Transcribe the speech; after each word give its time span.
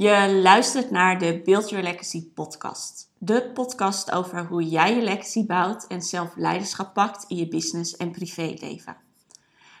Je 0.00 0.40
luistert 0.42 0.90
naar 0.90 1.18
de 1.18 1.40
Build 1.44 1.70
Your 1.70 1.84
Legacy 1.84 2.24
podcast. 2.34 3.10
De 3.18 3.50
podcast 3.54 4.10
over 4.10 4.46
hoe 4.46 4.68
jij 4.68 4.94
je 4.94 5.02
legacy 5.02 5.46
bouwt 5.46 5.86
en 5.86 6.02
zelf 6.02 6.36
leiderschap 6.36 6.94
pakt 6.94 7.24
in 7.28 7.36
je 7.36 7.48
business 7.48 7.96
en 7.96 8.10
privéleven. 8.10 8.96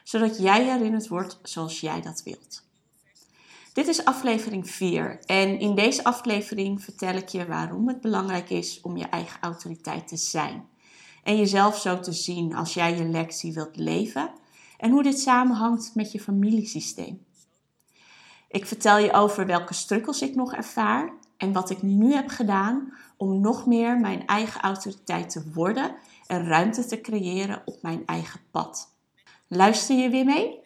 Zodat 0.04 0.38
jij 0.38 0.64
herinnerd 0.64 1.08
wordt 1.08 1.38
zoals 1.42 1.80
jij 1.80 2.00
dat 2.00 2.22
wilt. 2.24 2.66
Dit 3.72 3.86
is 3.86 4.04
aflevering 4.04 4.70
4 4.70 5.24
en 5.24 5.58
in 5.58 5.74
deze 5.74 6.04
aflevering 6.04 6.82
vertel 6.82 7.14
ik 7.14 7.28
je 7.28 7.46
waarom 7.46 7.88
het 7.88 8.00
belangrijk 8.00 8.50
is 8.50 8.80
om 8.80 8.96
je 8.96 9.06
eigen 9.06 9.40
autoriteit 9.40 10.08
te 10.08 10.16
zijn. 10.16 10.68
En 11.22 11.36
jezelf 11.36 11.78
zo 11.78 12.00
te 12.00 12.12
zien 12.12 12.54
als 12.54 12.74
jij 12.74 12.96
je 12.96 13.04
legacy 13.04 13.52
wilt 13.52 13.76
leven 13.76 14.30
en 14.78 14.90
hoe 14.90 15.02
dit 15.02 15.20
samenhangt 15.20 15.94
met 15.94 16.12
je 16.12 16.20
familiesysteem. 16.20 17.26
Ik 18.50 18.66
vertel 18.66 18.98
je 18.98 19.12
over 19.12 19.46
welke 19.46 19.74
strukkels 19.74 20.22
ik 20.22 20.34
nog 20.34 20.54
ervaar 20.54 21.12
en 21.36 21.52
wat 21.52 21.70
ik 21.70 21.82
nu 21.82 22.12
heb 22.12 22.28
gedaan 22.28 22.92
om 23.16 23.40
nog 23.40 23.66
meer 23.66 24.00
mijn 24.00 24.26
eigen 24.26 24.60
autoriteit 24.60 25.30
te 25.30 25.42
worden 25.54 25.94
en 26.26 26.46
ruimte 26.46 26.84
te 26.84 27.00
creëren 27.00 27.62
op 27.64 27.78
mijn 27.82 28.02
eigen 28.06 28.40
pad. 28.50 28.96
Luister 29.48 29.96
je 29.96 30.08
weer 30.08 30.24
mee? 30.24 30.60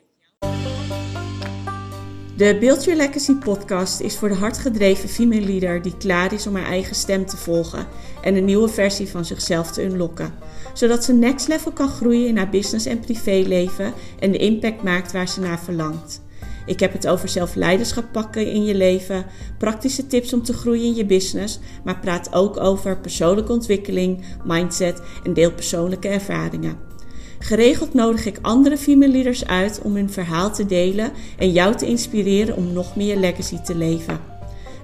De 2.37 2.57
Build 2.61 2.85
Your 2.85 3.01
Legacy 3.01 3.35
podcast 3.35 4.01
is 4.01 4.19
voor 4.19 4.29
de 4.29 4.35
hardgedreven 4.35 5.09
female 5.09 5.41
leader 5.41 5.83
die 5.83 5.97
klaar 5.97 6.33
is 6.33 6.47
om 6.47 6.57
haar 6.57 6.67
eigen 6.67 6.95
stem 6.95 7.27
te 7.27 7.37
volgen 7.37 7.87
en 8.23 8.35
een 8.35 8.45
nieuwe 8.45 8.69
versie 8.69 9.09
van 9.09 9.25
zichzelf 9.25 9.73
te 9.73 9.85
unlocken. 9.85 10.35
Zodat 10.75 11.05
ze 11.05 11.13
next 11.13 11.49
level 11.49 11.73
kan 11.73 11.89
groeien 11.89 12.27
in 12.27 12.37
haar 12.37 12.51
business 12.51 12.87
en 12.87 13.01
privéleven 13.01 13.93
en 14.19 14.31
de 14.31 14.39
impact 14.39 14.83
maakt 14.83 15.13
waar 15.13 15.29
ze 15.29 15.41
naar 15.41 15.61
verlangt. 15.61 16.23
Ik 16.67 16.81
heb 16.81 16.93
het 16.93 17.09
over 17.09 17.29
zelfleiderschap 17.29 18.05
pakken 18.13 18.47
in 18.47 18.65
je 18.65 18.75
leven, 18.75 19.27
praktische 19.59 20.07
tips 20.07 20.33
om 20.33 20.43
te 20.43 20.53
groeien 20.53 20.85
in 20.85 20.95
je 20.95 21.07
business, 21.07 21.59
maar 21.85 21.99
praat 21.99 22.33
ook 22.33 22.61
over 22.61 22.99
persoonlijke 22.99 23.53
ontwikkeling, 23.53 24.25
mindset 24.45 25.03
en 25.25 25.35
deel 25.35 25.53
persoonlijke 25.53 26.09
ervaringen. 26.09 26.77
Geregeld 27.39 27.95
nodig 27.95 28.27
ik 28.27 28.39
andere 28.43 28.77
female 28.77 29.13
leaders 29.13 29.47
uit 29.47 29.81
om 29.83 29.95
hun 29.95 30.11
verhaal 30.11 30.53
te 30.53 30.67
delen 30.67 31.13
en 31.39 31.53
jou 31.53 31.77
te 31.77 31.87
inspireren 31.87 32.57
om 32.57 32.73
nog 32.73 32.97
meer 32.97 33.17
legacy 33.17 33.61
te 33.61 33.75
leven. 33.75 34.32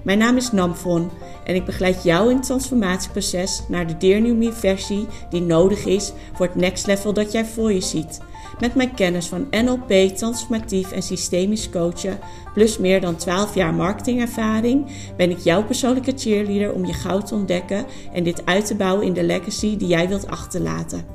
Mijn 0.03 0.17
naam 0.17 0.37
is 0.37 0.51
Namfon 0.51 1.09
en 1.43 1.55
ik 1.55 1.65
begeleid 1.65 2.03
jou 2.03 2.29
in 2.29 2.35
het 2.35 2.45
transformatieproces 2.45 3.63
naar 3.67 3.87
de 3.87 3.97
Dear 3.97 4.53
versie 4.53 5.07
die 5.29 5.41
nodig 5.41 5.85
is 5.85 6.13
voor 6.33 6.45
het 6.45 6.55
next 6.55 6.87
level 6.87 7.13
dat 7.13 7.31
jij 7.31 7.45
voor 7.45 7.73
je 7.73 7.81
ziet. 7.81 8.19
Met 8.59 8.75
mijn 8.75 8.93
kennis 8.93 9.27
van 9.27 9.47
NLP, 9.51 10.17
transformatief 10.17 10.91
en 10.91 11.01
systemisch 11.01 11.69
coachen, 11.69 12.19
plus 12.53 12.77
meer 12.77 13.01
dan 13.01 13.15
12 13.15 13.55
jaar 13.55 13.73
marketingervaring, 13.73 14.85
ben 15.17 15.29
ik 15.29 15.37
jouw 15.37 15.63
persoonlijke 15.63 16.13
cheerleader 16.15 16.73
om 16.73 16.85
je 16.85 16.93
goud 16.93 17.27
te 17.27 17.35
ontdekken 17.35 17.85
en 18.13 18.23
dit 18.23 18.45
uit 18.45 18.65
te 18.65 18.75
bouwen 18.75 19.05
in 19.05 19.13
de 19.13 19.23
legacy 19.23 19.77
die 19.77 19.87
jij 19.87 20.07
wilt 20.07 20.27
achterlaten. 20.27 21.05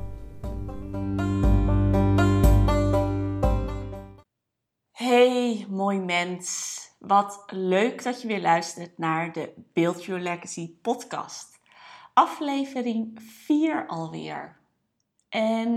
Hey, 4.90 5.66
mooi 5.68 5.98
mens. 5.98 6.83
Wat 7.06 7.44
leuk 7.46 8.02
dat 8.02 8.22
je 8.22 8.28
weer 8.28 8.40
luistert 8.40 8.98
naar 8.98 9.32
de 9.32 9.52
Build 9.72 10.04
Your 10.04 10.22
Legacy 10.22 10.76
podcast. 10.82 11.60
Aflevering 12.14 13.22
4 13.22 13.86
alweer. 13.86 14.56
En 15.28 15.68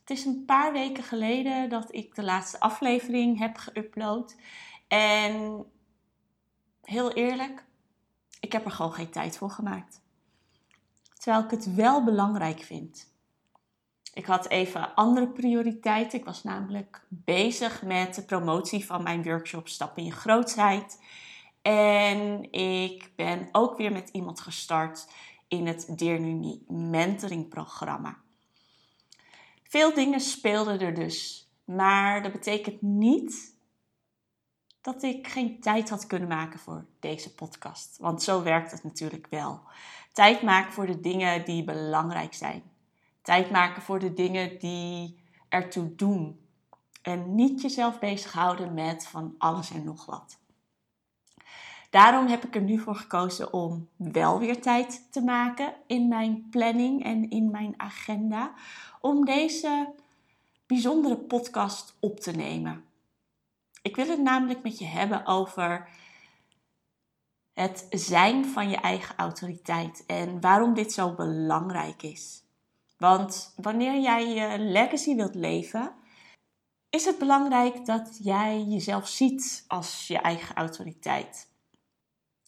het 0.00 0.10
is 0.10 0.24
een 0.24 0.44
paar 0.44 0.72
weken 0.72 1.02
geleden 1.02 1.68
dat 1.68 1.94
ik 1.94 2.14
de 2.14 2.22
laatste 2.22 2.60
aflevering 2.60 3.38
heb 3.38 3.58
geüpload. 3.58 4.40
En 4.88 5.64
heel 6.82 7.12
eerlijk, 7.12 7.64
ik 8.40 8.52
heb 8.52 8.64
er 8.64 8.70
gewoon 8.70 8.92
geen 8.92 9.10
tijd 9.10 9.36
voor 9.36 9.50
gemaakt. 9.50 10.00
Terwijl 11.18 11.44
ik 11.44 11.50
het 11.50 11.74
wel 11.74 12.04
belangrijk 12.04 12.60
vind. 12.60 13.12
Ik 14.14 14.26
had 14.26 14.48
even 14.48 14.94
andere 14.94 15.28
prioriteiten. 15.28 16.18
Ik 16.18 16.24
was 16.24 16.42
namelijk 16.42 17.02
bezig 17.08 17.82
met 17.82 18.14
de 18.14 18.22
promotie 18.22 18.86
van 18.86 19.02
mijn 19.02 19.22
workshop 19.22 19.68
Stappen 19.68 20.02
in 20.02 20.08
je 20.08 20.14
grootheid. 20.14 21.02
En 21.62 22.52
ik 22.52 23.10
ben 23.16 23.48
ook 23.52 23.76
weer 23.76 23.92
met 23.92 24.08
iemand 24.12 24.40
gestart 24.40 25.08
in 25.48 25.66
het 25.66 25.98
Dear 25.98 26.20
mentoring 26.68 27.48
programma. 27.48 28.16
Veel 29.62 29.94
dingen 29.94 30.20
speelden 30.20 30.80
er 30.80 30.94
dus. 30.94 31.48
Maar 31.64 32.22
dat 32.22 32.32
betekent 32.32 32.82
niet 32.82 33.56
dat 34.80 35.02
ik 35.02 35.26
geen 35.26 35.60
tijd 35.60 35.90
had 35.90 36.06
kunnen 36.06 36.28
maken 36.28 36.58
voor 36.58 36.84
deze 37.00 37.34
podcast. 37.34 37.96
Want 38.00 38.22
zo 38.22 38.42
werkt 38.42 38.70
het 38.70 38.84
natuurlijk 38.84 39.26
wel. 39.30 39.60
Tijd 40.12 40.42
maken 40.42 40.72
voor 40.72 40.86
de 40.86 41.00
dingen 41.00 41.44
die 41.44 41.64
belangrijk 41.64 42.34
zijn. 42.34 42.62
Tijd 43.28 43.50
maken 43.50 43.82
voor 43.82 43.98
de 43.98 44.12
dingen 44.12 44.58
die 44.58 45.20
ertoe 45.48 45.94
doen. 45.94 46.40
En 47.02 47.34
niet 47.34 47.62
jezelf 47.62 47.98
bezighouden 47.98 48.74
met 48.74 49.06
van 49.06 49.34
alles 49.38 49.70
en 49.70 49.84
nog 49.84 50.06
wat. 50.06 50.38
Daarom 51.90 52.26
heb 52.26 52.44
ik 52.44 52.54
er 52.54 52.62
nu 52.62 52.78
voor 52.78 52.94
gekozen 52.94 53.52
om 53.52 53.88
wel 53.96 54.38
weer 54.38 54.62
tijd 54.62 55.12
te 55.12 55.20
maken 55.20 55.74
in 55.86 56.08
mijn 56.08 56.46
planning 56.50 57.04
en 57.04 57.30
in 57.30 57.50
mijn 57.50 57.74
agenda 57.76 58.52
om 59.00 59.24
deze 59.24 59.94
bijzondere 60.66 61.16
podcast 61.16 61.96
op 62.00 62.20
te 62.20 62.30
nemen. 62.30 62.84
Ik 63.82 63.96
wil 63.96 64.08
het 64.08 64.22
namelijk 64.22 64.62
met 64.62 64.78
je 64.78 64.86
hebben 64.86 65.26
over 65.26 65.88
het 67.52 67.86
zijn 67.90 68.44
van 68.46 68.68
je 68.68 68.76
eigen 68.76 69.16
autoriteit 69.16 70.04
en 70.06 70.40
waarom 70.40 70.74
dit 70.74 70.92
zo 70.92 71.14
belangrijk 71.14 72.02
is. 72.02 72.46
Want 72.98 73.52
wanneer 73.56 74.00
jij 74.00 74.28
je 74.28 74.58
legacy 74.58 75.14
wilt 75.14 75.34
leven, 75.34 75.94
is 76.90 77.04
het 77.04 77.18
belangrijk 77.18 77.84
dat 77.84 78.18
jij 78.22 78.62
jezelf 78.62 79.08
ziet 79.08 79.64
als 79.68 80.06
je 80.06 80.18
eigen 80.18 80.54
autoriteit. 80.54 81.48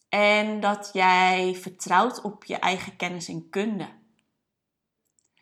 En 0.09 0.59
dat 0.59 0.89
jij 0.93 1.55
vertrouwt 1.55 2.21
op 2.21 2.43
je 2.43 2.55
eigen 2.55 2.95
kennis 2.95 3.27
en 3.27 3.49
kunde. 3.49 3.87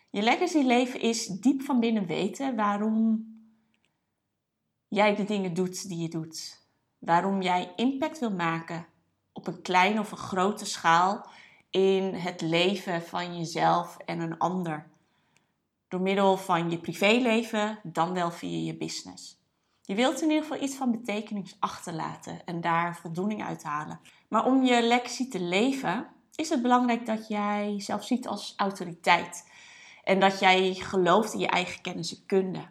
Je 0.10 0.22
legacy 0.22 0.58
leven 0.58 1.00
is 1.00 1.26
diep 1.28 1.62
van 1.62 1.80
binnen 1.80 2.06
weten 2.06 2.56
waarom 2.56 3.28
jij 4.88 5.16
de 5.16 5.24
dingen 5.24 5.54
doet 5.54 5.88
die 5.88 5.98
je 5.98 6.10
doet. 6.10 6.68
Waarom 6.98 7.42
jij 7.42 7.74
impact 7.76 8.20
wil 8.20 8.32
maken 8.32 8.88
op 9.34 9.48
een 9.48 9.62
kleine 9.62 10.00
of 10.00 10.12
een 10.12 10.18
grote 10.18 10.66
schaal 10.66 11.30
in 11.70 12.14
het 12.14 12.42
leven 12.42 13.02
van 13.02 13.38
jezelf 13.38 13.98
en 13.98 14.20
een 14.20 14.38
ander. 14.38 14.90
Door 15.90 16.02
middel 16.02 16.38
van 16.38 16.72
je 16.72 16.78
privéleven, 16.78 17.80
dan 17.84 18.14
wel 18.14 18.32
via 18.32 18.66
je 18.66 18.78
business. 18.78 19.38
Je 19.82 19.96
wilt 19.96 20.22
in 20.22 20.30
ieder 20.30 20.44
geval 20.44 20.64
iets 20.64 20.76
van 20.76 20.92
betekenis 20.92 21.56
achterlaten 21.60 22.46
en 22.46 22.62
daar 22.62 22.98
voldoening 22.98 23.44
uit 23.44 23.64
halen. 23.64 24.00
Maar 24.28 24.46
om 24.46 24.64
je 24.64 24.88
legacy 24.88 25.30
te 25.30 25.40
leven, 25.40 26.08
is 26.36 26.50
het 26.50 26.62
belangrijk 26.62 27.06
dat 27.06 27.28
jij 27.28 27.72
jezelf 27.72 28.04
ziet 28.04 28.28
als 28.28 28.54
autoriteit. 28.58 29.50
En 30.04 30.20
dat 30.20 30.40
jij 30.40 30.74
gelooft 30.74 31.34
in 31.34 31.40
je 31.40 31.48
eigen 31.48 31.82
kennis 31.82 32.16
en 32.16 32.26
kunde. 32.26 32.68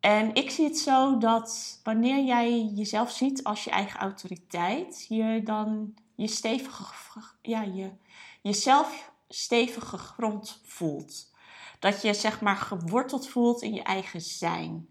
En 0.00 0.34
ik 0.34 0.50
zie 0.50 0.64
het 0.64 0.78
zo 0.78 1.18
dat 1.18 1.80
wanneer 1.82 2.24
jij 2.24 2.64
jezelf 2.64 3.10
ziet 3.10 3.44
als 3.44 3.64
je 3.64 3.70
eigen 3.70 4.00
autoriteit, 4.00 5.06
je 5.08 5.40
dan 5.44 5.94
je 6.14 6.26
stevige, 6.26 6.84
ja, 7.42 7.62
je, 7.62 7.90
jezelf 8.42 9.12
stevige 9.28 9.98
grond 9.98 10.60
voelt. 10.64 11.29
Dat 11.80 12.02
je 12.02 12.14
zeg 12.14 12.40
maar 12.40 12.56
geworteld 12.56 13.28
voelt 13.28 13.62
in 13.62 13.74
je 13.74 13.82
eigen 13.82 14.20
zijn. 14.20 14.88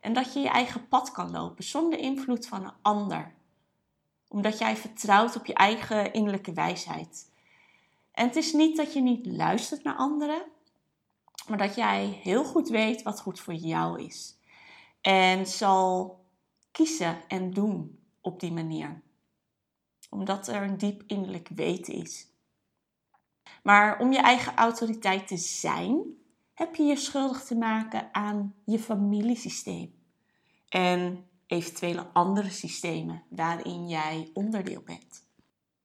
En 0.00 0.12
dat 0.12 0.32
je 0.32 0.40
je 0.40 0.48
eigen 0.48 0.88
pad 0.88 1.10
kan 1.10 1.30
lopen 1.30 1.64
zonder 1.64 1.98
invloed 1.98 2.46
van 2.46 2.64
een 2.64 2.74
ander. 2.82 3.34
Omdat 4.28 4.58
jij 4.58 4.76
vertrouwt 4.76 5.36
op 5.36 5.46
je 5.46 5.54
eigen 5.54 6.12
innerlijke 6.12 6.52
wijsheid. 6.52 7.30
En 8.12 8.26
het 8.26 8.36
is 8.36 8.52
niet 8.52 8.76
dat 8.76 8.92
je 8.92 9.00
niet 9.00 9.26
luistert 9.26 9.82
naar 9.82 9.96
anderen, 9.96 10.42
maar 11.48 11.58
dat 11.58 11.74
jij 11.74 12.20
heel 12.22 12.44
goed 12.44 12.68
weet 12.68 13.02
wat 13.02 13.20
goed 13.20 13.40
voor 13.40 13.54
jou 13.54 14.02
is. 14.02 14.38
En 15.00 15.46
zal 15.46 16.20
kiezen 16.70 17.28
en 17.28 17.50
doen 17.50 17.98
op 18.20 18.40
die 18.40 18.52
manier. 18.52 19.02
Omdat 20.10 20.48
er 20.48 20.62
een 20.62 20.78
diep 20.78 21.02
innerlijk 21.06 21.48
weten 21.54 21.94
is. 21.94 22.26
Maar 23.62 23.98
om 23.98 24.12
je 24.12 24.18
eigen 24.18 24.56
autoriteit 24.56 25.26
te 25.26 25.36
zijn, 25.36 26.20
heb 26.54 26.74
je 26.74 26.82
je 26.82 26.96
schuldig 26.96 27.44
te 27.44 27.56
maken 27.56 28.08
aan 28.14 28.54
je 28.64 28.78
familiesysteem. 28.78 29.94
En 30.68 31.24
eventuele 31.46 32.06
andere 32.12 32.50
systemen 32.50 33.22
waarin 33.28 33.88
jij 33.88 34.30
onderdeel 34.32 34.82
bent. 34.84 35.30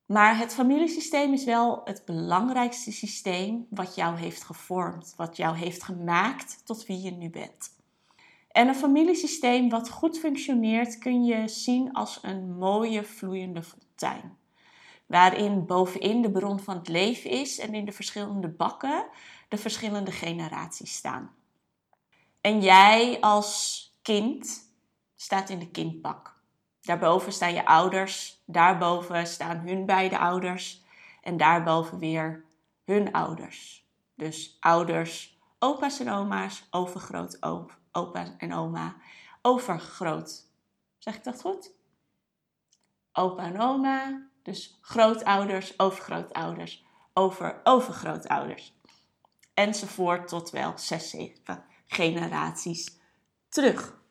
Maar 0.05 0.37
het 0.37 0.53
familiesysteem 0.53 1.33
is 1.33 1.43
wel 1.43 1.81
het 1.83 2.05
belangrijkste 2.05 2.91
systeem 2.91 3.67
wat 3.69 3.95
jou 3.95 4.17
heeft 4.17 4.43
gevormd, 4.43 5.13
wat 5.15 5.37
jou 5.37 5.57
heeft 5.57 5.83
gemaakt 5.83 6.61
tot 6.65 6.85
wie 6.85 7.01
je 7.01 7.11
nu 7.11 7.29
bent. 7.29 7.75
En 8.51 8.67
een 8.67 8.75
familiesysteem 8.75 9.69
wat 9.69 9.89
goed 9.89 10.19
functioneert 10.19 10.97
kun 10.97 11.23
je 11.23 11.47
zien 11.47 11.93
als 11.93 12.19
een 12.21 12.57
mooie 12.57 13.03
vloeiende 13.03 13.63
fontein. 13.63 14.37
Waarin 15.07 15.65
bovenin 15.65 16.21
de 16.21 16.31
bron 16.31 16.59
van 16.59 16.77
het 16.77 16.87
leven 16.87 17.29
is 17.29 17.59
en 17.59 17.73
in 17.73 17.85
de 17.85 17.91
verschillende 17.91 18.47
bakken 18.47 19.07
de 19.49 19.57
verschillende 19.57 20.11
generaties 20.11 20.95
staan. 20.95 21.35
En 22.41 22.61
jij 22.61 23.17
als 23.21 23.81
kind 24.01 24.71
staat 25.15 25.49
in 25.49 25.59
de 25.59 25.71
kindbak. 25.71 26.35
Daarboven 26.81 27.31
staan 27.31 27.53
je 27.53 27.65
ouders, 27.65 28.43
daarboven 28.45 29.27
staan 29.27 29.57
hun 29.57 29.85
beide 29.85 30.17
ouders 30.17 30.83
en 31.21 31.37
daarboven 31.37 31.99
weer 31.99 32.45
hun 32.85 33.11
ouders. 33.11 33.87
Dus 34.15 34.57
ouders, 34.59 35.39
opa's 35.59 35.99
en 35.99 36.09
oma's, 36.09 36.67
overgroot 36.71 37.37
opa 37.91 38.35
en 38.37 38.53
oma, 38.53 38.95
overgroot. 39.41 40.45
Zeg 40.97 41.15
ik 41.15 41.23
dat 41.23 41.41
goed? 41.41 41.71
Opa 43.11 43.43
en 43.43 43.59
oma, 43.59 44.27
dus 44.47 44.77
grootouders, 44.81 45.79
overgrootouders, 45.79 46.85
over 47.13 47.61
overgrootouders. 47.63 48.73
Enzovoort 49.53 50.27
tot 50.27 50.49
wel 50.49 50.77
zes, 50.77 51.09
zeven 51.09 51.63
generaties 51.85 52.97
terug. 53.49 54.01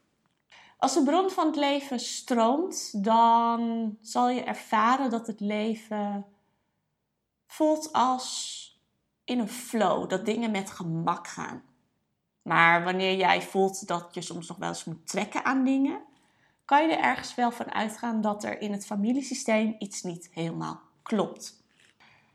Als 0.79 0.95
de 0.95 1.03
bron 1.03 1.31
van 1.31 1.47
het 1.47 1.57
leven 1.57 2.01
stroomt, 2.01 3.05
dan 3.05 3.97
zal 4.01 4.29
je 4.29 4.43
ervaren 4.43 5.11
dat 5.11 5.27
het 5.27 5.41
leven 5.41 6.27
voelt 7.47 7.93
als 7.93 8.65
in 9.25 9.39
een 9.39 9.49
flow, 9.49 10.09
dat 10.09 10.25
dingen 10.25 10.51
met 10.51 10.71
gemak 10.71 11.27
gaan. 11.29 11.63
Maar 12.43 12.85
wanneer 12.85 13.17
jij 13.17 13.43
voelt 13.43 13.87
dat 13.87 14.15
je 14.15 14.21
soms 14.21 14.49
nog 14.49 14.57
wel 14.57 14.69
eens 14.69 14.85
moet 14.85 15.07
trekken 15.07 15.45
aan 15.45 15.65
dingen, 15.65 16.01
kan 16.67 16.89
je 16.89 16.97
er 16.97 17.05
ergens 17.05 17.35
wel 17.35 17.51
van 17.51 17.73
uitgaan 17.73 18.21
dat 18.21 18.45
er 18.45 18.61
in 18.61 18.73
het 18.73 18.87
familiesysteem 18.87 19.75
iets 19.79 20.03
niet 20.03 20.29
helemaal 20.33 20.81
klopt. 21.03 21.65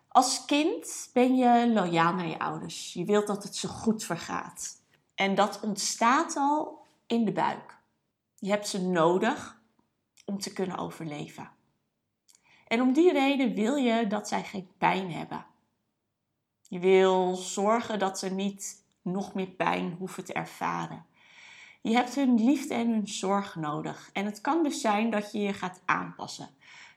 Als 0.07 0.45
kind 0.45 1.09
ben 1.13 1.35
je 1.35 1.71
loyaal 1.73 2.13
naar 2.13 2.27
je 2.27 2.39
ouders. 2.39 2.93
Je 2.93 3.05
wilt 3.05 3.27
dat 3.27 3.43
het 3.43 3.55
zo 3.55 3.69
goed 3.69 4.03
vergaat. 4.03 4.81
En 5.15 5.35
dat 5.35 5.59
ontstaat 5.59 6.35
al 6.35 6.85
in 7.07 7.25
de 7.25 7.31
buik. 7.31 7.77
Je 8.35 8.49
hebt 8.49 8.67
ze 8.67 8.81
nodig 8.81 9.61
om 10.25 10.39
te 10.39 10.53
kunnen 10.53 10.77
overleven. 10.77 11.51
En 12.67 12.81
om 12.81 12.93
die 12.93 13.11
reden 13.11 13.53
wil 13.53 13.75
je 13.75 14.07
dat 14.07 14.27
zij 14.27 14.43
geen 14.43 14.69
pijn 14.77 15.11
hebben. 15.11 15.45
Je 16.61 16.79
wil 16.79 17.35
zorgen 17.35 17.99
dat 17.99 18.19
ze 18.19 18.29
niet 18.29 18.85
nog 19.01 19.33
meer 19.33 19.49
pijn 19.49 19.95
hoeven 19.99 20.25
te 20.25 20.33
ervaren. 20.33 21.05
Je 21.81 21.93
hebt 21.93 22.15
hun 22.15 22.43
liefde 22.43 22.73
en 22.73 22.89
hun 22.89 23.07
zorg 23.07 23.55
nodig. 23.55 24.09
En 24.13 24.25
het 24.25 24.41
kan 24.41 24.63
dus 24.63 24.81
zijn 24.81 25.09
dat 25.09 25.31
je 25.31 25.39
je 25.39 25.53
gaat 25.53 25.81
aanpassen. 25.85 26.49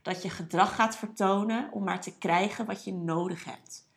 Dat 0.02 0.22
je 0.22 0.30
gedrag 0.30 0.74
gaat 0.74 0.96
vertonen 0.96 1.72
om 1.72 1.84
maar 1.84 2.00
te 2.00 2.18
krijgen 2.18 2.66
wat 2.66 2.84
je 2.84 2.92
nodig 2.92 3.44
hebt. 3.44 3.88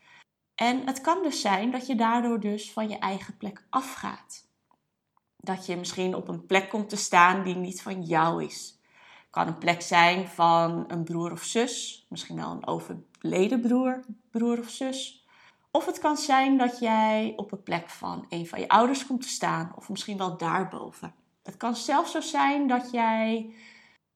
En 0.55 0.85
het 0.85 1.01
kan 1.01 1.23
dus 1.23 1.41
zijn 1.41 1.71
dat 1.71 1.87
je 1.87 1.95
daardoor 1.95 2.39
dus 2.39 2.71
van 2.71 2.89
je 2.89 2.97
eigen 2.99 3.37
plek 3.37 3.65
afgaat. 3.69 4.47
Dat 5.37 5.65
je 5.65 5.75
misschien 5.75 6.15
op 6.15 6.27
een 6.27 6.45
plek 6.45 6.69
komt 6.69 6.89
te 6.89 6.95
staan 6.95 7.43
die 7.43 7.55
niet 7.55 7.81
van 7.81 8.01
jou 8.01 8.43
is. 8.43 8.79
Het 8.91 9.27
kan 9.29 9.47
een 9.47 9.57
plek 9.57 9.81
zijn 9.81 10.27
van 10.27 10.83
een 10.87 11.03
broer 11.03 11.31
of 11.31 11.43
zus, 11.43 12.05
misschien 12.09 12.35
wel 12.35 12.51
een 12.51 12.67
overleden 12.67 13.61
broer, 13.61 14.05
broer 14.31 14.59
of 14.59 14.69
zus. 14.69 15.16
Of 15.77 15.85
het 15.85 15.99
kan 15.99 16.17
zijn 16.17 16.57
dat 16.57 16.79
jij 16.79 17.33
op 17.35 17.51
een 17.51 17.63
plek 17.63 17.89
van 17.89 18.25
een 18.29 18.47
van 18.47 18.59
je 18.59 18.67
ouders 18.67 19.05
komt 19.05 19.21
te 19.21 19.27
staan, 19.27 19.71
of 19.75 19.89
misschien 19.89 20.17
wel 20.17 20.37
daarboven. 20.37 21.13
Het 21.43 21.57
kan 21.57 21.75
zelfs 21.75 22.11
zo 22.11 22.21
zijn 22.21 22.67
dat 22.67 22.91
jij 22.91 23.53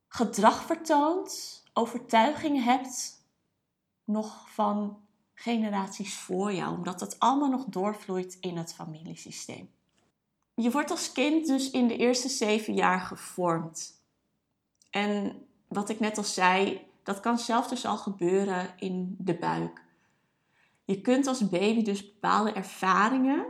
gedrag 0.07 0.63
vertoont, 0.63 1.63
overtuigingen 1.73 2.63
hebt, 2.63 3.23
nog 4.03 4.49
van 4.49 4.99
generaties 5.33 6.15
voor 6.15 6.53
jou, 6.53 6.75
omdat 6.75 6.99
het 6.99 7.19
allemaal 7.19 7.49
nog 7.49 7.65
doorvloeit 7.65 8.37
in 8.39 8.57
het 8.57 8.73
familiesysteem. 8.73 9.69
Je 10.53 10.71
wordt 10.71 10.91
als 10.91 11.11
kind 11.11 11.47
dus 11.47 11.69
in 11.69 11.87
de 11.87 11.97
eerste 11.97 12.29
zeven 12.29 12.73
jaar 12.73 12.99
gevormd. 12.99 14.03
En 14.89 15.45
wat 15.67 15.89
ik 15.89 15.99
net 15.99 16.17
al 16.17 16.23
zei, 16.23 16.87
dat 17.03 17.19
kan 17.19 17.39
zelfs 17.39 17.69
dus 17.69 17.85
al 17.85 17.97
gebeuren 17.97 18.73
in 18.77 19.15
de 19.19 19.35
buik. 19.35 19.89
Je 20.91 21.01
kunt 21.01 21.27
als 21.27 21.49
baby 21.49 21.83
dus 21.83 22.13
bepaalde 22.13 22.51
ervaringen, 22.51 23.45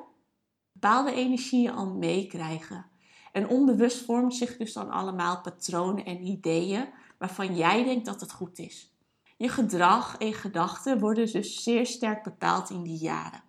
bepaalde 0.71 1.13
energieën 1.13 1.73
al 1.73 1.93
meekrijgen. 1.93 2.85
En 3.31 3.47
onbewust 3.47 4.05
vormt 4.05 4.35
zich 4.35 4.57
dus 4.57 4.73
dan 4.73 4.89
allemaal 4.89 5.41
patronen 5.41 6.05
en 6.05 6.25
ideeën 6.25 6.89
waarvan 7.17 7.55
jij 7.55 7.83
denkt 7.83 8.05
dat 8.05 8.21
het 8.21 8.31
goed 8.31 8.59
is. 8.59 8.95
Je 9.37 9.49
gedrag 9.49 10.17
en 10.17 10.33
gedachten 10.33 10.99
worden 10.99 11.31
dus 11.31 11.63
zeer 11.63 11.85
sterk 11.85 12.23
bepaald 12.23 12.69
in 12.69 12.83
die 12.83 12.97
jaren. 12.97 13.43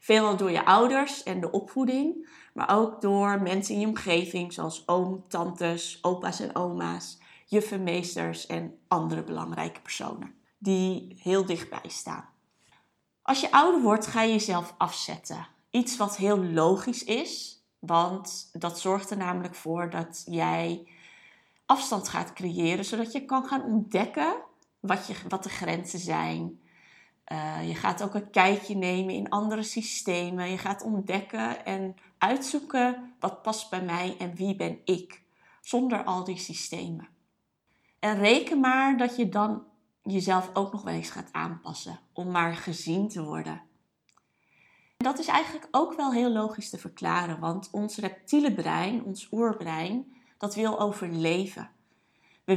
Veelal 0.00 0.36
door 0.36 0.50
je 0.50 0.64
ouders 0.64 1.22
en 1.22 1.40
de 1.40 1.50
opvoeding, 1.50 2.28
maar 2.52 2.76
ook 2.76 3.00
door 3.00 3.42
mensen 3.42 3.74
in 3.74 3.80
je 3.80 3.86
omgeving, 3.86 4.52
zoals 4.52 4.88
oom, 4.88 5.28
tantes, 5.28 5.98
opa's 6.02 6.40
en 6.40 6.56
oma's, 6.56 7.18
juffenmeesters 7.46 8.46
en 8.46 8.78
andere 8.88 9.24
belangrijke 9.24 9.80
personen 9.80 10.34
die 10.58 11.16
heel 11.22 11.44
dichtbij 11.44 11.88
staan. 11.88 12.33
Als 13.24 13.40
je 13.40 13.50
ouder 13.50 13.80
wordt, 13.80 14.06
ga 14.06 14.22
je 14.22 14.32
jezelf 14.32 14.74
afzetten. 14.78 15.46
Iets 15.70 15.96
wat 15.96 16.16
heel 16.16 16.44
logisch 16.44 17.04
is, 17.04 17.62
want 17.78 18.48
dat 18.52 18.80
zorgt 18.80 19.10
er 19.10 19.16
namelijk 19.16 19.54
voor 19.54 19.90
dat 19.90 20.24
jij 20.26 20.88
afstand 21.66 22.08
gaat 22.08 22.32
creëren, 22.32 22.84
zodat 22.84 23.12
je 23.12 23.24
kan 23.24 23.44
gaan 23.44 23.62
ontdekken 23.62 24.34
wat, 24.80 25.06
je, 25.06 25.14
wat 25.28 25.42
de 25.42 25.48
grenzen 25.48 25.98
zijn. 25.98 26.60
Uh, 27.32 27.68
je 27.68 27.74
gaat 27.74 28.02
ook 28.02 28.14
een 28.14 28.30
kijkje 28.30 28.76
nemen 28.76 29.14
in 29.14 29.28
andere 29.28 29.62
systemen. 29.62 30.50
Je 30.50 30.58
gaat 30.58 30.82
ontdekken 30.82 31.64
en 31.64 31.96
uitzoeken 32.18 33.14
wat 33.20 33.42
past 33.42 33.70
bij 33.70 33.82
mij 33.82 34.16
en 34.18 34.34
wie 34.34 34.56
ben 34.56 34.78
ik, 34.84 35.22
zonder 35.60 36.04
al 36.04 36.24
die 36.24 36.38
systemen. 36.38 37.08
En 37.98 38.18
reken 38.18 38.60
maar 38.60 38.96
dat 38.96 39.16
je 39.16 39.28
dan 39.28 39.64
jezelf 40.04 40.50
ook 40.52 40.72
nog 40.72 40.82
wel 40.82 40.94
eens 40.94 41.10
gaat 41.10 41.32
aanpassen 41.32 41.98
om 42.12 42.30
maar 42.30 42.54
gezien 42.54 43.08
te 43.08 43.24
worden. 43.24 43.62
Dat 44.96 45.18
is 45.18 45.26
eigenlijk 45.26 45.68
ook 45.70 45.94
wel 45.94 46.12
heel 46.12 46.30
logisch 46.30 46.70
te 46.70 46.78
verklaren, 46.78 47.40
want 47.40 47.68
ons 47.70 47.96
reptiele 47.96 48.54
brein, 48.54 49.04
ons 49.04 49.28
oerbrein, 49.32 50.12
dat 50.38 50.54
wil 50.54 50.80
overleven. 50.80 51.70
We, 52.44 52.56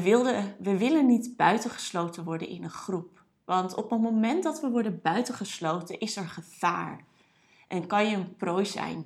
we 0.60 0.77
willen 0.77 1.06
niet 1.06 1.36
buitengesloten 1.36 2.24
worden 2.24 2.48
in 2.48 2.63
een 2.63 2.70
groep. 2.70 3.24
Want 3.46 3.75
op 3.75 3.89
het 3.89 4.01
moment 4.01 4.44
dat 4.44 4.62
we 4.62 4.70
worden 4.70 5.01
buitengesloten, 5.01 6.00
is 6.00 6.16
er 6.16 6.27
gevaar. 6.27 7.06
En 7.68 7.88
kan 7.88 8.10
je 8.10 8.16
een 8.16 8.36
prooi 8.36 8.66
zijn. 8.66 9.06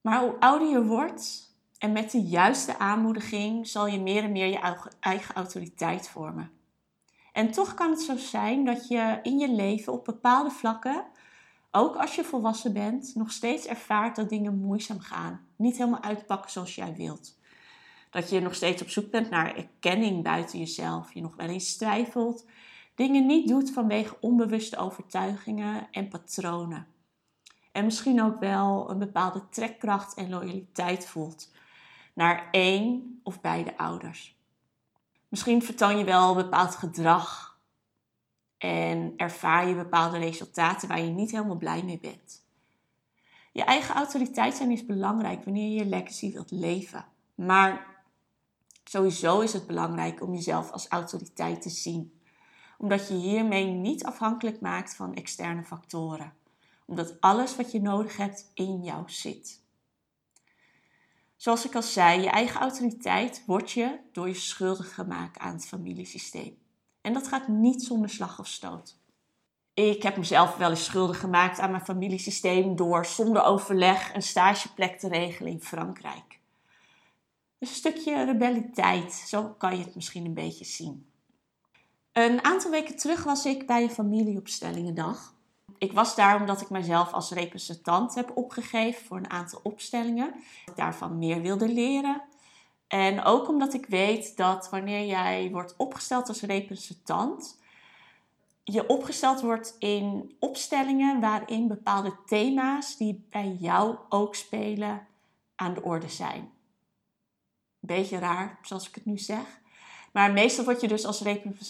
Maar 0.00 0.20
hoe 0.20 0.40
ouder 0.40 0.68
je 0.68 0.84
wordt 0.84 1.54
en 1.78 1.92
met 1.92 2.10
de 2.10 2.22
juiste 2.22 2.78
aanmoediging, 2.78 3.66
zal 3.66 3.86
je 3.86 4.00
meer 4.00 4.24
en 4.24 4.32
meer 4.32 4.46
je 4.46 4.88
eigen 5.00 5.34
autoriteit 5.34 6.08
vormen. 6.08 6.50
En 7.36 7.50
toch 7.50 7.74
kan 7.74 7.90
het 7.90 8.02
zo 8.02 8.16
zijn 8.16 8.64
dat 8.64 8.88
je 8.88 9.18
in 9.22 9.38
je 9.38 9.50
leven 9.50 9.92
op 9.92 10.04
bepaalde 10.04 10.50
vlakken, 10.50 11.04
ook 11.70 11.96
als 11.96 12.14
je 12.14 12.24
volwassen 12.24 12.72
bent, 12.72 13.14
nog 13.14 13.30
steeds 13.30 13.66
ervaart 13.66 14.16
dat 14.16 14.28
dingen 14.28 14.58
moeizaam 14.58 15.00
gaan. 15.00 15.46
Niet 15.56 15.76
helemaal 15.76 16.02
uitpakken 16.02 16.50
zoals 16.50 16.74
jij 16.74 16.94
wilt. 16.94 17.38
Dat 18.10 18.30
je 18.30 18.40
nog 18.40 18.54
steeds 18.54 18.82
op 18.82 18.88
zoek 18.88 19.10
bent 19.10 19.30
naar 19.30 19.56
erkenning 19.56 20.22
buiten 20.22 20.58
jezelf. 20.58 21.14
Je 21.14 21.20
nog 21.20 21.36
wel 21.36 21.48
eens 21.48 21.76
twijfelt. 21.76 22.46
Dingen 22.94 23.26
niet 23.26 23.48
doet 23.48 23.72
vanwege 23.72 24.16
onbewuste 24.20 24.76
overtuigingen 24.76 25.88
en 25.90 26.08
patronen. 26.08 26.86
En 27.72 27.84
misschien 27.84 28.22
ook 28.22 28.38
wel 28.38 28.90
een 28.90 28.98
bepaalde 28.98 29.48
trekkracht 29.48 30.14
en 30.14 30.30
loyaliteit 30.30 31.06
voelt 31.06 31.52
naar 32.14 32.48
één 32.50 33.20
of 33.22 33.40
beide 33.40 33.78
ouders. 33.78 34.35
Misschien 35.28 35.62
vertoon 35.62 35.98
je 35.98 36.04
wel 36.04 36.34
bepaald 36.34 36.74
gedrag 36.74 37.58
en 38.58 39.12
ervaar 39.16 39.68
je 39.68 39.74
bepaalde 39.74 40.18
resultaten 40.18 40.88
waar 40.88 41.00
je 41.00 41.10
niet 41.10 41.30
helemaal 41.30 41.56
blij 41.56 41.82
mee 41.82 41.98
bent. 41.98 42.44
Je 43.52 43.64
eigen 43.64 43.94
autoriteit 43.94 44.56
zijn 44.56 44.70
is 44.70 44.86
belangrijk 44.86 45.44
wanneer 45.44 45.68
je 45.68 45.78
je 45.78 45.86
legacy 45.86 46.32
wilt 46.32 46.50
leven. 46.50 47.04
Maar 47.34 48.02
sowieso 48.84 49.40
is 49.40 49.52
het 49.52 49.66
belangrijk 49.66 50.22
om 50.22 50.34
jezelf 50.34 50.70
als 50.70 50.88
autoriteit 50.88 51.62
te 51.62 51.70
zien. 51.70 52.20
Omdat 52.78 53.08
je 53.08 53.14
hiermee 53.14 53.66
niet 53.66 54.04
afhankelijk 54.04 54.60
maakt 54.60 54.96
van 54.96 55.14
externe 55.14 55.62
factoren. 55.62 56.32
Omdat 56.86 57.20
alles 57.20 57.56
wat 57.56 57.72
je 57.72 57.80
nodig 57.80 58.16
hebt 58.16 58.50
in 58.54 58.82
jou 58.82 59.10
zit. 59.10 59.64
Zoals 61.36 61.64
ik 61.64 61.74
al 61.74 61.82
zei, 61.82 62.20
je 62.20 62.30
eigen 62.30 62.60
autoriteit 62.60 63.42
wordt 63.46 63.70
je 63.70 63.98
door 64.12 64.28
je 64.28 64.34
schuldig 64.34 64.94
gemaakt 64.94 65.38
aan 65.38 65.52
het 65.52 65.66
familiesysteem. 65.66 66.58
En 67.00 67.12
dat 67.12 67.28
gaat 67.28 67.48
niet 67.48 67.82
zonder 67.82 68.10
slag 68.10 68.38
of 68.38 68.46
stoot. 68.46 68.98
Ik 69.74 70.02
heb 70.02 70.16
mezelf 70.16 70.56
wel 70.56 70.70
eens 70.70 70.84
schuldig 70.84 71.20
gemaakt 71.20 71.58
aan 71.58 71.70
mijn 71.70 71.84
familiesysteem 71.84 72.76
door 72.76 73.06
zonder 73.06 73.42
overleg 73.42 74.14
een 74.14 74.22
stageplek 74.22 74.98
te 74.98 75.08
regelen 75.08 75.52
in 75.52 75.62
Frankrijk. 75.62 76.40
Een 77.58 77.66
stukje 77.66 78.24
rebelliteit, 78.24 79.12
zo 79.12 79.54
kan 79.58 79.78
je 79.78 79.84
het 79.84 79.94
misschien 79.94 80.24
een 80.24 80.34
beetje 80.34 80.64
zien. 80.64 81.10
Een 82.12 82.44
aantal 82.44 82.70
weken 82.70 82.96
terug 82.96 83.24
was 83.24 83.44
ik 83.44 83.66
bij 83.66 83.82
een 83.82 83.90
familieopstellingendag. 83.90 85.35
Ik 85.78 85.92
was 85.92 86.14
daar 86.14 86.40
omdat 86.40 86.60
ik 86.60 86.70
mezelf 86.70 87.12
als 87.12 87.30
representant 87.30 88.14
heb 88.14 88.36
opgegeven 88.36 89.04
voor 89.04 89.16
een 89.16 89.30
aantal 89.30 89.60
opstellingen. 89.62 90.34
Daarvan 90.74 91.18
meer 91.18 91.40
wilde 91.40 91.68
leren. 91.68 92.22
En 92.88 93.24
ook 93.24 93.48
omdat 93.48 93.74
ik 93.74 93.86
weet 93.86 94.36
dat 94.36 94.70
wanneer 94.70 95.06
jij 95.06 95.50
wordt 95.50 95.74
opgesteld 95.76 96.28
als 96.28 96.42
representant, 96.42 97.58
je 98.64 98.86
opgesteld 98.86 99.40
wordt 99.40 99.76
in 99.78 100.36
opstellingen 100.38 101.20
waarin 101.20 101.68
bepaalde 101.68 102.16
thema's 102.26 102.96
die 102.96 103.26
bij 103.30 103.56
jou 103.60 103.96
ook 104.08 104.34
spelen 104.34 105.06
aan 105.56 105.74
de 105.74 105.82
orde 105.82 106.08
zijn. 106.08 106.50
Beetje 107.78 108.18
raar, 108.18 108.58
zoals 108.62 108.88
ik 108.88 108.94
het 108.94 109.04
nu 109.04 109.18
zeg. 109.18 109.60
Maar 110.12 110.32
meestal 110.32 110.64
word 110.64 110.80
je 110.80 110.88
dus 110.88 111.04
als 111.04 111.22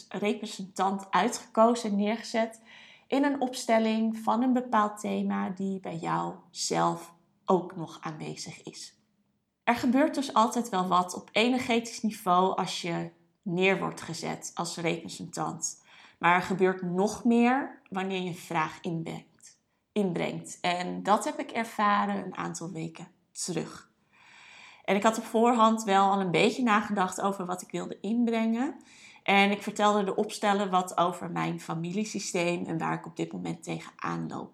representant 0.09 1.11
uitgekozen 1.11 1.91
en 1.91 1.97
neergezet 1.97 2.61
in 3.06 3.25
een 3.25 3.40
opstelling 3.40 4.18
van 4.18 4.42
een 4.42 4.52
bepaald 4.52 5.00
thema 5.00 5.50
die 5.50 5.80
bij 5.80 5.96
jou 5.96 6.34
zelf 6.50 7.14
ook 7.44 7.76
nog 7.76 7.98
aanwezig 8.00 8.62
is. 8.62 8.94
Er 9.64 9.76
gebeurt 9.76 10.14
dus 10.14 10.34
altijd 10.34 10.68
wel 10.68 10.88
wat 10.88 11.14
op 11.14 11.28
energetisch 11.32 12.02
niveau 12.02 12.56
als 12.56 12.82
je 12.82 13.10
neer 13.42 13.78
wordt 13.78 14.00
gezet 14.00 14.50
als 14.54 14.76
representant. 14.76 15.84
Maar 16.18 16.34
er 16.34 16.42
gebeurt 16.42 16.82
nog 16.82 17.25
meer 17.25 17.82
wanneer 17.90 18.20
je 18.20 18.28
een 18.28 18.36
vraag 18.36 18.80
inbrengt. 18.80 19.58
inbrengt. 19.92 20.58
En 20.60 21.02
dat 21.02 21.25
heb 21.25 21.38
ik 21.38 21.50
ervaren 21.50 22.25
een 22.25 22.36
aantal 22.36 22.70
weken 22.70 23.08
terug. 23.32 23.90
En 24.84 24.96
ik 24.96 25.02
had 25.02 25.18
op 25.18 25.25
voorhand 25.25 25.84
wel 25.84 26.10
al 26.10 26.20
een 26.20 26.30
beetje 26.30 26.62
nagedacht 26.62 27.20
over 27.20 27.46
wat 27.46 27.62
ik 27.62 27.70
wilde 27.70 28.00
inbrengen. 28.00 28.76
En 29.26 29.50
ik 29.50 29.62
vertelde 29.62 30.04
de 30.04 30.16
opstellen 30.16 30.71
wat 30.71 30.99
over 30.99 31.30
mijn 31.30 31.61
familiesysteem 31.61 32.64
en 32.64 32.78
waar 32.78 32.95
ik 32.95 33.06
op 33.06 33.16
dit 33.16 33.33
moment 33.33 33.62
tegenaan 33.62 34.28
loop. 34.28 34.52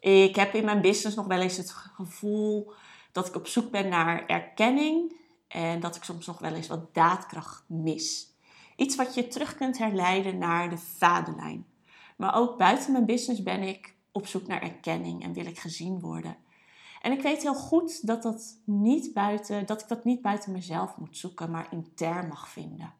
Ik 0.00 0.36
heb 0.36 0.54
in 0.54 0.64
mijn 0.64 0.80
business 0.80 1.16
nog 1.16 1.26
wel 1.26 1.40
eens 1.40 1.56
het 1.56 1.70
gevoel 1.70 2.72
dat 3.12 3.26
ik 3.26 3.34
op 3.34 3.46
zoek 3.46 3.70
ben 3.70 3.88
naar 3.88 4.26
erkenning 4.26 5.12
en 5.48 5.80
dat 5.80 5.96
ik 5.96 6.04
soms 6.04 6.26
nog 6.26 6.38
wel 6.38 6.54
eens 6.54 6.66
wat 6.66 6.94
daadkracht 6.94 7.64
mis. 7.66 8.36
Iets 8.76 8.96
wat 8.96 9.14
je 9.14 9.28
terug 9.28 9.54
kunt 9.54 9.78
herleiden 9.78 10.38
naar 10.38 10.70
de 10.70 10.78
vaderlijn. 10.78 11.66
Maar 12.16 12.34
ook 12.34 12.58
buiten 12.58 12.92
mijn 12.92 13.06
business 13.06 13.42
ben 13.42 13.62
ik 13.62 13.94
op 14.12 14.26
zoek 14.26 14.46
naar 14.46 14.62
erkenning 14.62 15.22
en 15.22 15.32
wil 15.32 15.46
ik 15.46 15.58
gezien 15.58 16.00
worden. 16.00 16.36
En 17.02 17.12
ik 17.12 17.22
weet 17.22 17.42
heel 17.42 17.54
goed 17.54 18.06
dat, 18.06 18.22
dat, 18.22 18.60
niet 18.64 19.12
buiten, 19.12 19.66
dat 19.66 19.80
ik 19.80 19.88
dat 19.88 20.04
niet 20.04 20.22
buiten 20.22 20.52
mezelf 20.52 20.96
moet 20.96 21.16
zoeken, 21.16 21.50
maar 21.50 21.66
intern 21.70 22.28
mag 22.28 22.48
vinden. 22.48 22.94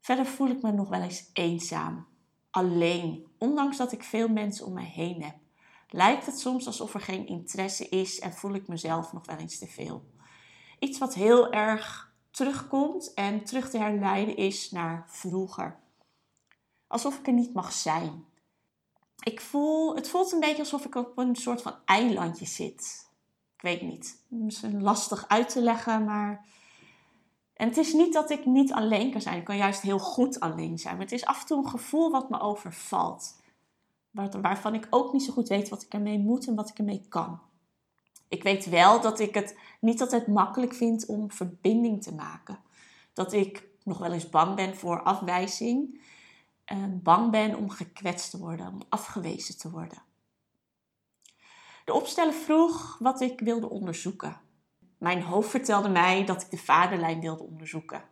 Verder 0.00 0.26
voel 0.26 0.48
ik 0.48 0.62
me 0.62 0.72
nog 0.72 0.88
wel 0.88 1.02
eens 1.02 1.30
eenzaam, 1.32 2.06
alleen, 2.50 3.26
ondanks 3.38 3.76
dat 3.76 3.92
ik 3.92 4.02
veel 4.02 4.28
mensen 4.28 4.66
om 4.66 4.72
me 4.72 4.82
heen 4.82 5.22
heb. 5.22 5.34
Lijkt 5.88 6.26
het 6.26 6.38
soms 6.38 6.66
alsof 6.66 6.94
er 6.94 7.00
geen 7.00 7.26
interesse 7.26 7.88
is 7.88 8.20
en 8.20 8.32
voel 8.32 8.54
ik 8.54 8.68
mezelf 8.68 9.12
nog 9.12 9.26
wel 9.26 9.36
eens 9.36 9.58
te 9.58 9.66
veel. 9.66 10.04
Iets 10.78 10.98
wat 10.98 11.14
heel 11.14 11.52
erg 11.52 12.12
terugkomt 12.30 13.14
en 13.14 13.44
terug 13.44 13.70
te 13.70 13.78
herleiden 13.78 14.36
is 14.36 14.70
naar 14.70 15.04
vroeger. 15.08 15.78
Alsof 16.86 17.18
ik 17.18 17.26
er 17.26 17.32
niet 17.32 17.54
mag 17.54 17.72
zijn. 17.72 18.24
Ik 19.22 19.40
voel, 19.40 19.94
het 19.94 20.08
voelt 20.08 20.32
een 20.32 20.40
beetje 20.40 20.58
alsof 20.58 20.84
ik 20.84 20.94
op 20.94 21.18
een 21.18 21.36
soort 21.36 21.62
van 21.62 21.74
eilandje 21.84 22.46
zit. 22.46 23.08
Ik 23.56 23.62
weet 23.62 23.82
niet. 23.82 24.24
Misschien 24.28 24.82
lastig 24.82 25.28
uit 25.28 25.48
te 25.48 25.62
leggen, 25.62 26.04
maar. 26.04 26.46
En 27.60 27.68
het 27.68 27.76
is 27.76 27.92
niet 27.92 28.12
dat 28.12 28.30
ik 28.30 28.46
niet 28.46 28.72
alleen 28.72 29.10
kan 29.10 29.20
zijn. 29.20 29.38
Ik 29.38 29.44
kan 29.44 29.56
juist 29.56 29.80
heel 29.80 29.98
goed 29.98 30.40
alleen 30.40 30.78
zijn. 30.78 30.94
Maar 30.94 31.04
het 31.04 31.12
is 31.12 31.24
af 31.24 31.40
en 31.40 31.46
toe 31.46 31.58
een 31.58 31.70
gevoel 31.70 32.10
wat 32.10 32.30
me 32.30 32.40
overvalt. 32.40 33.40
Waarvan 34.40 34.74
ik 34.74 34.86
ook 34.90 35.12
niet 35.12 35.22
zo 35.22 35.32
goed 35.32 35.48
weet 35.48 35.68
wat 35.68 35.82
ik 35.82 35.92
ermee 35.92 36.18
moet 36.18 36.46
en 36.46 36.54
wat 36.54 36.68
ik 36.68 36.78
ermee 36.78 37.06
kan. 37.08 37.40
Ik 38.28 38.42
weet 38.42 38.68
wel 38.68 39.00
dat 39.00 39.20
ik 39.20 39.34
het 39.34 39.58
niet 39.80 40.00
altijd 40.00 40.26
makkelijk 40.26 40.74
vind 40.74 41.06
om 41.06 41.30
verbinding 41.30 42.02
te 42.02 42.14
maken. 42.14 42.58
Dat 43.12 43.32
ik 43.32 43.68
nog 43.84 43.98
wel 43.98 44.12
eens 44.12 44.30
bang 44.30 44.56
ben 44.56 44.76
voor 44.76 45.02
afwijzing. 45.02 46.00
Bang 46.88 47.30
ben 47.30 47.56
om 47.56 47.70
gekwetst 47.70 48.30
te 48.30 48.38
worden, 48.38 48.66
om 48.66 48.80
afgewezen 48.88 49.58
te 49.58 49.70
worden. 49.70 50.02
De 51.84 51.92
opsteller 51.92 52.34
vroeg 52.34 52.98
wat 52.98 53.20
ik 53.20 53.40
wilde 53.40 53.70
onderzoeken. 53.70 54.40
Mijn 55.00 55.22
hoofd 55.22 55.50
vertelde 55.50 55.88
mij 55.88 56.24
dat 56.24 56.42
ik 56.42 56.50
de 56.50 56.56
vaderlijn 56.56 57.20
wilde 57.20 57.42
onderzoeken. 57.42 58.02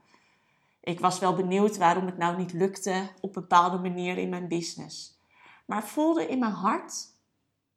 Ik 0.80 1.00
was 1.00 1.18
wel 1.18 1.34
benieuwd 1.34 1.76
waarom 1.76 2.06
het 2.06 2.18
nou 2.18 2.36
niet 2.36 2.52
lukte 2.52 3.08
op 3.20 3.36
een 3.36 3.42
bepaalde 3.42 3.78
manier 3.78 4.18
in 4.18 4.28
mijn 4.28 4.48
business. 4.48 5.18
Maar 5.66 5.84
voelde 5.84 6.28
in 6.28 6.38
mijn 6.38 6.52
hart 6.52 6.94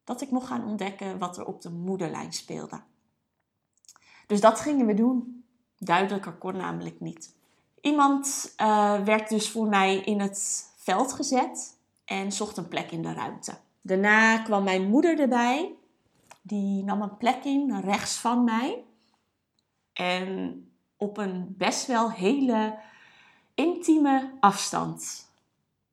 dat 0.04 0.22
ik 0.22 0.32
mocht 0.32 0.48
gaan 0.48 0.66
ontdekken 0.66 1.18
wat 1.18 1.38
er 1.38 1.46
op 1.46 1.62
de 1.62 1.70
moederlijn 1.70 2.34
speelde. 2.34 2.82
Dus 4.28 4.42
dat 4.42 4.60
gingen 4.60 4.86
we 4.86 4.94
doen. 4.94 5.44
Duidelijker 5.78 6.34
kon 6.34 6.58
namelijk 6.58 7.00
niet. 7.00 7.36
Iemand 7.82 8.54
uh, 8.58 9.04
werd 9.04 9.30
dus 9.30 9.50
voor 9.50 9.68
mij 9.68 9.96
in 9.96 10.20
het 10.20 10.70
veld 10.78 11.14
gezet 11.14 11.78
en 12.06 12.32
zocht 12.32 12.58
een 12.58 12.68
plek 12.68 12.92
in 12.92 13.02
de 13.02 13.14
ruimte. 13.14 13.58
Daarna 13.82 14.38
kwam 14.38 14.64
mijn 14.64 14.90
moeder 14.90 15.20
erbij. 15.20 15.76
Die 16.42 16.84
nam 16.84 17.02
een 17.02 17.18
plek 17.18 17.44
in 17.44 17.80
rechts 17.80 18.18
van 18.18 18.44
mij. 18.44 18.84
En 19.94 20.66
op 20.98 21.18
een 21.18 21.56
best 21.58 21.86
wel 21.88 22.12
hele 22.12 22.80
intieme 23.54 24.32
afstand. 24.40 25.30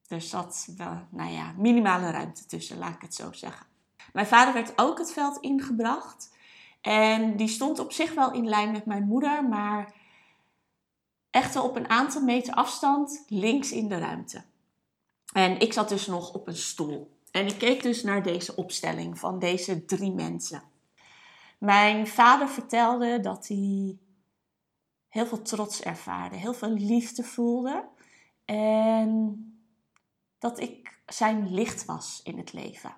Er 0.09 0.21
zat 0.21 0.69
wel, 0.77 0.99
nou 1.11 1.31
ja, 1.31 1.55
minimale 1.57 2.11
ruimte 2.11 2.47
tussen, 2.47 2.79
laat 2.79 2.95
ik 2.95 3.03
het 3.03 3.15
zo 3.15 3.33
zeggen. 3.33 3.67
Mijn 4.13 4.27
vader 4.27 4.55
werd 4.55 4.73
ook 4.77 4.99
het 4.99 5.13
veld 5.13 5.39
ingebracht. 5.41 6.37
En 6.81 7.37
die 7.37 7.49
stond 7.49 7.79
op 7.79 7.93
zich 7.93 8.15
wel 8.15 8.33
in 8.33 8.49
lijn 8.49 8.73
met 8.73 8.87
mijn 8.87 9.05
moeder, 9.05 9.49
maar 9.49 9.93
echter 11.31 11.63
op 11.63 11.77
een 11.77 11.89
aantal 11.89 12.23
meter 12.23 12.55
afstand 12.55 13.25
links 13.29 13.73
in 13.73 13.89
de 13.89 13.99
ruimte. 13.99 14.45
En 15.33 15.61
ik 15.61 15.73
zat 15.73 15.89
dus 15.89 16.07
nog 16.07 16.33
op 16.33 16.47
een 16.47 16.57
stoel. 16.57 17.17
En 17.31 17.47
ik 17.47 17.59
keek 17.59 17.83
dus 17.83 18.03
naar 18.03 18.23
deze 18.23 18.57
opstelling 18.57 19.19
van 19.19 19.39
deze 19.39 19.85
drie 19.85 20.13
mensen. 20.13 20.63
Mijn 21.59 22.07
vader 22.07 22.49
vertelde 22.49 23.21
dat 23.21 23.49
hij 23.49 23.99
heel 25.09 25.27
veel 25.27 25.43
trots 25.43 25.83
ervaarde, 25.83 26.37
heel 26.37 26.55
veel 26.55 26.71
liefde 26.71 27.23
voelde. 27.23 27.85
En 28.45 29.43
dat 30.39 30.61
ik 30.61 31.01
zijn 31.07 31.55
licht 31.55 31.85
was 31.85 32.21
in 32.25 32.39
het 32.39 32.53
leven. 32.53 32.95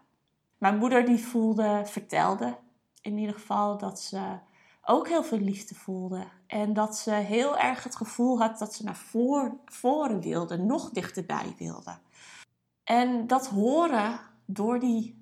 Mijn 0.58 0.78
moeder 0.78 1.04
die 1.04 1.18
voelde, 1.18 1.82
vertelde 1.84 2.56
in 3.00 3.18
ieder 3.18 3.34
geval 3.34 3.78
dat 3.78 4.00
ze 4.00 4.38
ook 4.82 5.08
heel 5.08 5.24
veel 5.24 5.38
liefde 5.38 5.74
voelde. 5.74 6.26
En 6.46 6.72
dat 6.72 6.96
ze 6.96 7.10
heel 7.10 7.58
erg 7.58 7.82
het 7.84 7.96
gevoel 7.96 8.38
had 8.38 8.58
dat 8.58 8.74
ze 8.74 8.84
naar 8.84 9.02
voren 9.64 10.20
wilde, 10.20 10.58
nog 10.58 10.90
dichterbij 10.90 11.54
wilde. 11.58 11.98
En 12.84 13.26
dat 13.26 13.46
horen 13.46 14.20
door 14.44 14.78
die 14.78 15.19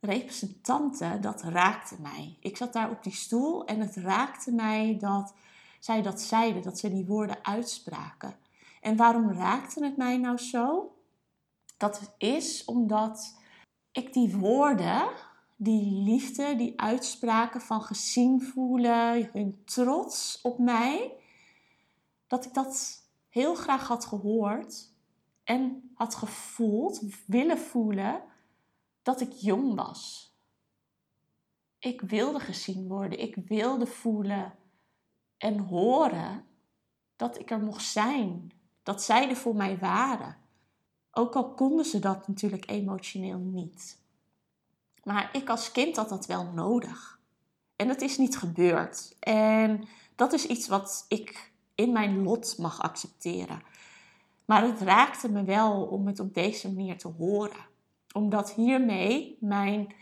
representanten, 0.00 1.20
dat 1.20 1.42
raakte 1.42 1.96
mij. 2.00 2.36
Ik 2.40 2.56
zat 2.56 2.72
daar 2.72 2.90
op 2.90 3.02
die 3.02 3.14
stoel 3.14 3.64
en 3.64 3.80
het 3.80 3.96
raakte 3.96 4.52
mij 4.52 4.96
dat 5.00 5.34
zij 5.80 6.02
dat 6.02 6.20
zeiden, 6.20 6.62
dat 6.62 6.78
ze 6.78 6.90
die 6.90 7.06
woorden 7.06 7.44
uitspraken. 7.44 8.36
En 8.80 8.96
waarom 8.96 9.32
raakte 9.32 9.84
het 9.84 9.96
mij 9.96 10.16
nou 10.16 10.38
zo? 10.38 10.94
Dat 11.76 12.14
is 12.18 12.64
omdat 12.64 13.38
ik 13.92 14.12
die 14.12 14.36
woorden, 14.36 15.08
die 15.56 16.02
liefde, 16.02 16.56
die 16.56 16.80
uitspraken 16.80 17.60
van 17.60 17.82
gezien 17.82 18.42
voelen, 18.42 19.30
hun 19.32 19.62
trots 19.64 20.40
op 20.42 20.58
mij, 20.58 21.12
dat 22.26 22.44
ik 22.44 22.54
dat 22.54 23.02
heel 23.28 23.54
graag 23.54 23.88
had 23.88 24.04
gehoord 24.04 24.92
en 25.44 25.90
had 25.94 26.14
gevoeld, 26.14 27.00
willen 27.26 27.58
voelen, 27.58 28.22
dat 29.02 29.20
ik 29.20 29.32
jong 29.32 29.74
was. 29.74 30.34
Ik 31.78 32.00
wilde 32.00 32.40
gezien 32.40 32.88
worden, 32.88 33.20
ik 33.20 33.36
wilde 33.36 33.86
voelen 33.86 34.54
en 35.36 35.58
horen 35.58 36.44
dat 37.16 37.38
ik 37.38 37.50
er 37.50 37.60
mocht 37.60 37.84
zijn, 37.84 38.52
dat 38.82 39.02
zij 39.02 39.28
er 39.28 39.36
voor 39.36 39.56
mij 39.56 39.78
waren. 39.78 40.36
Ook 41.10 41.34
al 41.34 41.54
konden 41.54 41.84
ze 41.84 41.98
dat 41.98 42.28
natuurlijk 42.28 42.70
emotioneel 42.70 43.38
niet. 43.38 43.98
Maar 45.02 45.30
ik 45.32 45.48
als 45.48 45.72
kind 45.72 45.96
had 45.96 46.08
dat 46.08 46.26
wel 46.26 46.44
nodig. 46.44 47.20
En 47.76 47.88
dat 47.88 48.00
is 48.00 48.18
niet 48.18 48.36
gebeurd. 48.36 49.16
En 49.18 49.84
dat 50.14 50.32
is 50.32 50.46
iets 50.46 50.68
wat 50.68 51.04
ik 51.08 51.52
in 51.74 51.92
mijn 51.92 52.22
lot 52.22 52.58
mag 52.58 52.80
accepteren. 52.80 53.62
Maar 54.44 54.62
het 54.62 54.80
raakte 54.80 55.28
me 55.28 55.44
wel 55.44 55.82
om 55.82 56.06
het 56.06 56.20
op 56.20 56.34
deze 56.34 56.72
manier 56.72 56.98
te 56.98 57.08
horen. 57.08 57.68
Omdat 58.12 58.52
hiermee 58.52 59.36
mijn 59.40 59.94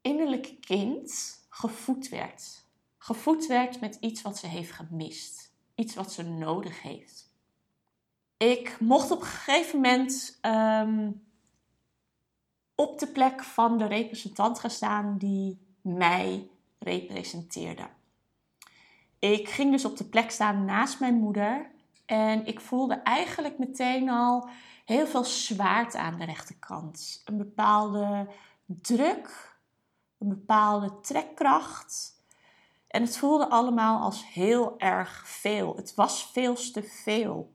innerlijke 0.00 0.58
kind 0.58 1.38
gevoed 1.48 2.08
werd. 2.08 2.64
Gevoed 2.98 3.46
werd 3.46 3.80
met 3.80 3.96
iets 4.00 4.22
wat 4.22 4.38
ze 4.38 4.46
heeft 4.46 4.72
gemist. 4.72 5.52
Iets 5.74 5.94
wat 5.94 6.12
ze 6.12 6.22
nodig 6.22 6.82
heeft. 6.82 7.30
Ik 8.36 8.76
mocht 8.80 9.10
op 9.10 9.20
een 9.20 9.26
gegeven 9.26 9.80
moment 9.80 10.38
ehm, 10.40 11.10
op 12.74 12.98
de 12.98 13.06
plek 13.06 13.42
van 13.42 13.78
de 13.78 13.86
representant 13.86 14.58
gaan 14.58 14.70
staan 14.70 15.18
die 15.18 15.58
mij 15.80 16.48
representeerde. 16.78 17.88
Ik 19.18 19.48
ging 19.48 19.70
dus 19.70 19.84
op 19.84 19.96
de 19.96 20.04
plek 20.04 20.30
staan 20.30 20.64
naast 20.64 21.00
mijn 21.00 21.14
moeder 21.14 21.70
en 22.06 22.46
ik 22.46 22.60
voelde 22.60 22.94
eigenlijk 22.94 23.58
meteen 23.58 24.08
al 24.08 24.48
heel 24.92 25.06
veel 25.06 25.24
zwaarte 25.24 25.98
aan 25.98 26.18
de 26.18 26.24
rechterkant. 26.24 27.22
Een 27.24 27.36
bepaalde 27.36 28.28
druk, 28.66 29.56
een 30.18 30.28
bepaalde 30.28 31.00
trekkracht. 31.00 32.20
En 32.86 33.02
het 33.02 33.18
voelde 33.18 33.48
allemaal 33.48 34.00
als 34.00 34.32
heel 34.32 34.78
erg 34.78 35.28
veel. 35.28 35.76
Het 35.76 35.94
was 35.94 36.30
veel 36.32 36.54
te 36.54 36.82
veel. 36.82 37.52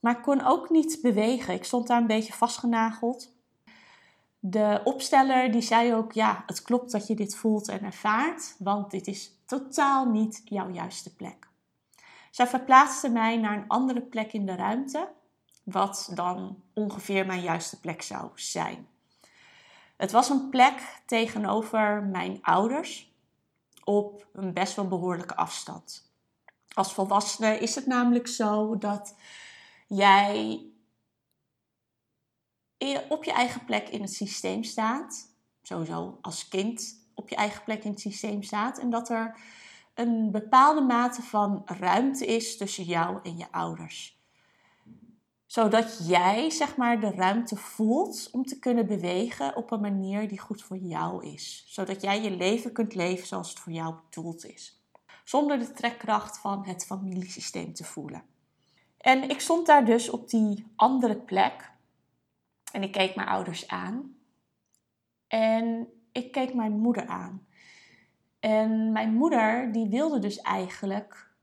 Maar 0.00 0.16
ik 0.16 0.22
kon 0.22 0.44
ook 0.44 0.70
niet 0.70 0.98
bewegen. 1.02 1.54
Ik 1.54 1.64
stond 1.64 1.86
daar 1.86 2.00
een 2.00 2.06
beetje 2.06 2.32
vastgenageld. 2.32 3.32
De 4.38 4.80
opsteller 4.84 5.52
die 5.52 5.60
zei 5.60 5.94
ook, 5.94 6.12
ja, 6.12 6.42
het 6.46 6.62
klopt 6.62 6.92
dat 6.92 7.06
je 7.06 7.14
dit 7.14 7.36
voelt 7.36 7.68
en 7.68 7.82
ervaart, 7.82 8.56
want 8.58 8.90
dit 8.90 9.06
is 9.06 9.38
totaal 9.46 10.10
niet 10.10 10.42
jouw 10.44 10.70
juiste 10.70 11.14
plek. 11.14 11.48
Zij 12.30 12.46
verplaatste 12.46 13.08
mij 13.08 13.36
naar 13.36 13.56
een 13.56 13.68
andere 13.68 14.00
plek 14.00 14.32
in 14.32 14.46
de 14.46 14.54
ruimte, 14.54 15.08
wat 15.64 16.10
dan 16.14 16.62
ongeveer 16.72 17.26
mijn 17.26 17.42
juiste 17.42 17.80
plek 17.80 18.02
zou 18.02 18.30
zijn. 18.34 18.88
Het 19.96 20.12
was 20.12 20.28
een 20.28 20.48
plek 20.48 21.02
tegenover 21.06 22.02
mijn 22.02 22.38
ouders 22.42 23.12
op 23.84 24.26
een 24.32 24.52
best 24.52 24.76
wel 24.76 24.88
behoorlijke 24.88 25.36
afstand. 25.36 26.12
Als 26.74 26.92
volwassene 26.92 27.58
is 27.58 27.74
het 27.74 27.86
namelijk 27.86 28.28
zo 28.28 28.78
dat 28.78 29.16
jij 29.86 30.64
op 33.08 33.24
je 33.24 33.32
eigen 33.32 33.64
plek 33.64 33.88
in 33.88 34.00
het 34.00 34.12
systeem 34.12 34.62
staat. 34.62 35.32
Sowieso 35.62 36.18
als 36.20 36.48
kind 36.48 37.06
op 37.14 37.28
je 37.28 37.36
eigen 37.36 37.64
plek 37.64 37.84
in 37.84 37.90
het 37.90 38.00
systeem 38.00 38.42
staat. 38.42 38.78
En 38.78 38.90
dat 38.90 39.08
er 39.08 39.38
een 39.94 40.30
bepaalde 40.30 40.80
mate 40.80 41.22
van 41.22 41.62
ruimte 41.64 42.26
is 42.26 42.56
tussen 42.56 42.84
jou 42.84 43.18
en 43.22 43.36
je 43.36 43.52
ouders. 43.52 44.22
Zodat 45.54 46.08
jij 46.08 46.50
zeg 46.50 46.76
maar 46.76 47.00
de 47.00 47.10
ruimte 47.10 47.56
voelt 47.56 48.28
om 48.32 48.44
te 48.44 48.58
kunnen 48.58 48.86
bewegen 48.86 49.56
op 49.56 49.70
een 49.70 49.80
manier 49.80 50.28
die 50.28 50.38
goed 50.38 50.62
voor 50.62 50.76
jou 50.76 51.26
is. 51.26 51.64
Zodat 51.66 52.02
jij 52.02 52.22
je 52.22 52.30
leven 52.30 52.72
kunt 52.72 52.94
leven 52.94 53.26
zoals 53.26 53.48
het 53.48 53.58
voor 53.58 53.72
jou 53.72 53.94
bedoeld 53.94 54.44
is. 54.44 54.84
Zonder 55.24 55.58
de 55.58 55.72
trekkracht 55.72 56.38
van 56.38 56.66
het 56.66 56.86
familiesysteem 56.86 57.74
te 57.74 57.84
voelen. 57.84 58.22
En 58.98 59.28
ik 59.30 59.40
stond 59.40 59.66
daar 59.66 59.84
dus 59.84 60.10
op 60.10 60.28
die 60.28 60.66
andere 60.76 61.16
plek 61.16 61.72
en 62.72 62.82
ik 62.82 62.92
keek 62.92 63.14
mijn 63.14 63.28
ouders 63.28 63.68
aan. 63.68 64.16
En 65.26 65.88
ik 66.12 66.32
keek 66.32 66.54
mijn 66.54 66.72
moeder 66.72 67.06
aan. 67.06 67.46
En 68.40 68.92
mijn 68.92 69.14
moeder, 69.14 69.72
die 69.72 69.88
wilde 69.88 70.18
dus 70.18 70.40
eigenlijk 70.40 71.33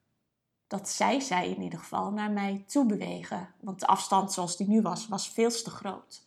dat 0.72 0.90
zij 0.90 1.20
zij 1.20 1.50
in 1.50 1.62
ieder 1.62 1.80
geval 1.80 2.12
naar 2.12 2.32
mij 2.32 2.64
toe 2.68 2.86
bewegen. 2.86 3.54
Want 3.60 3.80
de 3.80 3.88
afstand 3.88 4.34
zoals 4.34 4.58
die 4.58 4.68
nu 4.68 4.82
was, 4.82 5.08
was 5.08 5.30
veel 5.30 5.50
te 5.50 5.70
groot. 5.70 6.26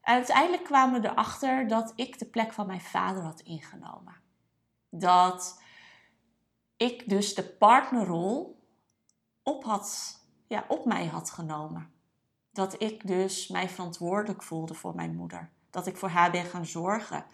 Uiteindelijk 0.00 0.64
kwamen 0.64 1.00
we 1.00 1.08
erachter 1.08 1.68
dat 1.68 1.92
ik 1.96 2.18
de 2.18 2.24
plek 2.24 2.52
van 2.52 2.66
mijn 2.66 2.80
vader 2.80 3.22
had 3.22 3.40
ingenomen. 3.40 4.14
Dat 4.90 5.62
ik 6.76 7.08
dus 7.08 7.34
de 7.34 7.44
partnerrol 7.44 8.62
op, 9.42 9.64
had, 9.64 10.18
ja, 10.46 10.64
op 10.68 10.84
mij 10.84 11.06
had 11.06 11.30
genomen 11.30 11.92
dat 12.52 12.82
ik 12.82 13.06
dus 13.06 13.48
mij 13.48 13.68
verantwoordelijk 13.68 14.42
voelde 14.42 14.74
voor 14.74 14.94
mijn 14.94 15.16
moeder. 15.16 15.50
Dat 15.70 15.86
ik 15.86 15.96
voor 15.96 16.08
haar 16.08 16.30
ben 16.30 16.44
gaan 16.44 16.66
zorgen. 16.66 17.24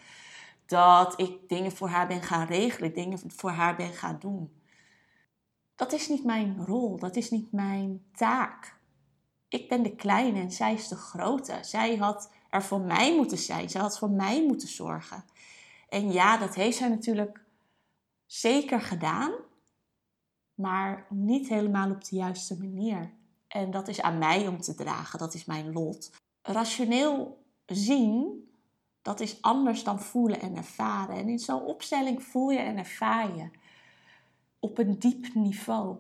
Dat 0.67 1.21
ik 1.21 1.49
dingen 1.49 1.73
voor 1.73 1.89
haar 1.89 2.07
ben 2.07 2.23
gaan 2.23 2.47
regelen, 2.47 2.95
dingen 2.95 3.31
voor 3.31 3.51
haar 3.51 3.77
ben 3.77 3.93
gaan 3.93 4.19
doen. 4.19 4.63
Dat 5.75 5.93
is 5.93 6.09
niet 6.09 6.25
mijn 6.25 6.65
rol, 6.65 6.99
dat 6.99 7.17
is 7.17 7.31
niet 7.31 7.53
mijn 7.53 8.05
taak. 8.13 8.79
Ik 9.49 9.69
ben 9.69 9.83
de 9.83 9.95
kleine 9.95 10.41
en 10.41 10.51
zij 10.51 10.75
is 10.75 10.89
de 10.89 10.97
grote. 10.97 11.59
Zij 11.63 11.97
had 11.97 12.31
er 12.51 12.63
voor 12.63 12.81
mij 12.81 13.17
moeten 13.17 13.39
zijn, 13.39 13.71
zij 13.71 13.81
had 13.81 13.99
voor 13.99 14.11
mij 14.11 14.45
moeten 14.47 14.69
zorgen. 14.69 15.25
En 15.89 16.13
ja, 16.13 16.37
dat 16.37 16.55
heeft 16.55 16.77
zij 16.77 16.89
natuurlijk 16.89 17.45
zeker 18.27 18.81
gedaan, 18.81 19.33
maar 20.55 21.07
niet 21.11 21.49
helemaal 21.49 21.91
op 21.91 22.05
de 22.05 22.17
juiste 22.17 22.59
manier. 22.59 23.13
En 23.49 23.71
dat 23.71 23.89
is 23.89 24.01
aan 24.01 24.19
mij 24.19 24.49
om 24.49 24.61
te 24.61 24.75
dragen, 24.75 25.19
dat 25.19 25.35
is 25.35 25.45
mijn 25.45 25.73
lot. 25.73 26.11
Rationeel 26.43 27.45
zien, 27.67 28.49
dat 29.03 29.21
is 29.21 29.43
anders 29.43 29.85
dan 29.85 30.01
voelen 30.01 30.41
en 30.41 30.57
ervaren. 30.57 31.17
En 31.17 31.29
in 31.29 31.39
zo'n 31.39 31.65
opstelling 31.65 32.23
voel 32.23 32.51
je 32.51 32.59
en 32.59 32.79
ervaar 32.79 33.37
je 33.37 33.51
op 34.65 34.79
een 34.79 34.99
diep 34.99 35.35
niveau. 35.35 35.97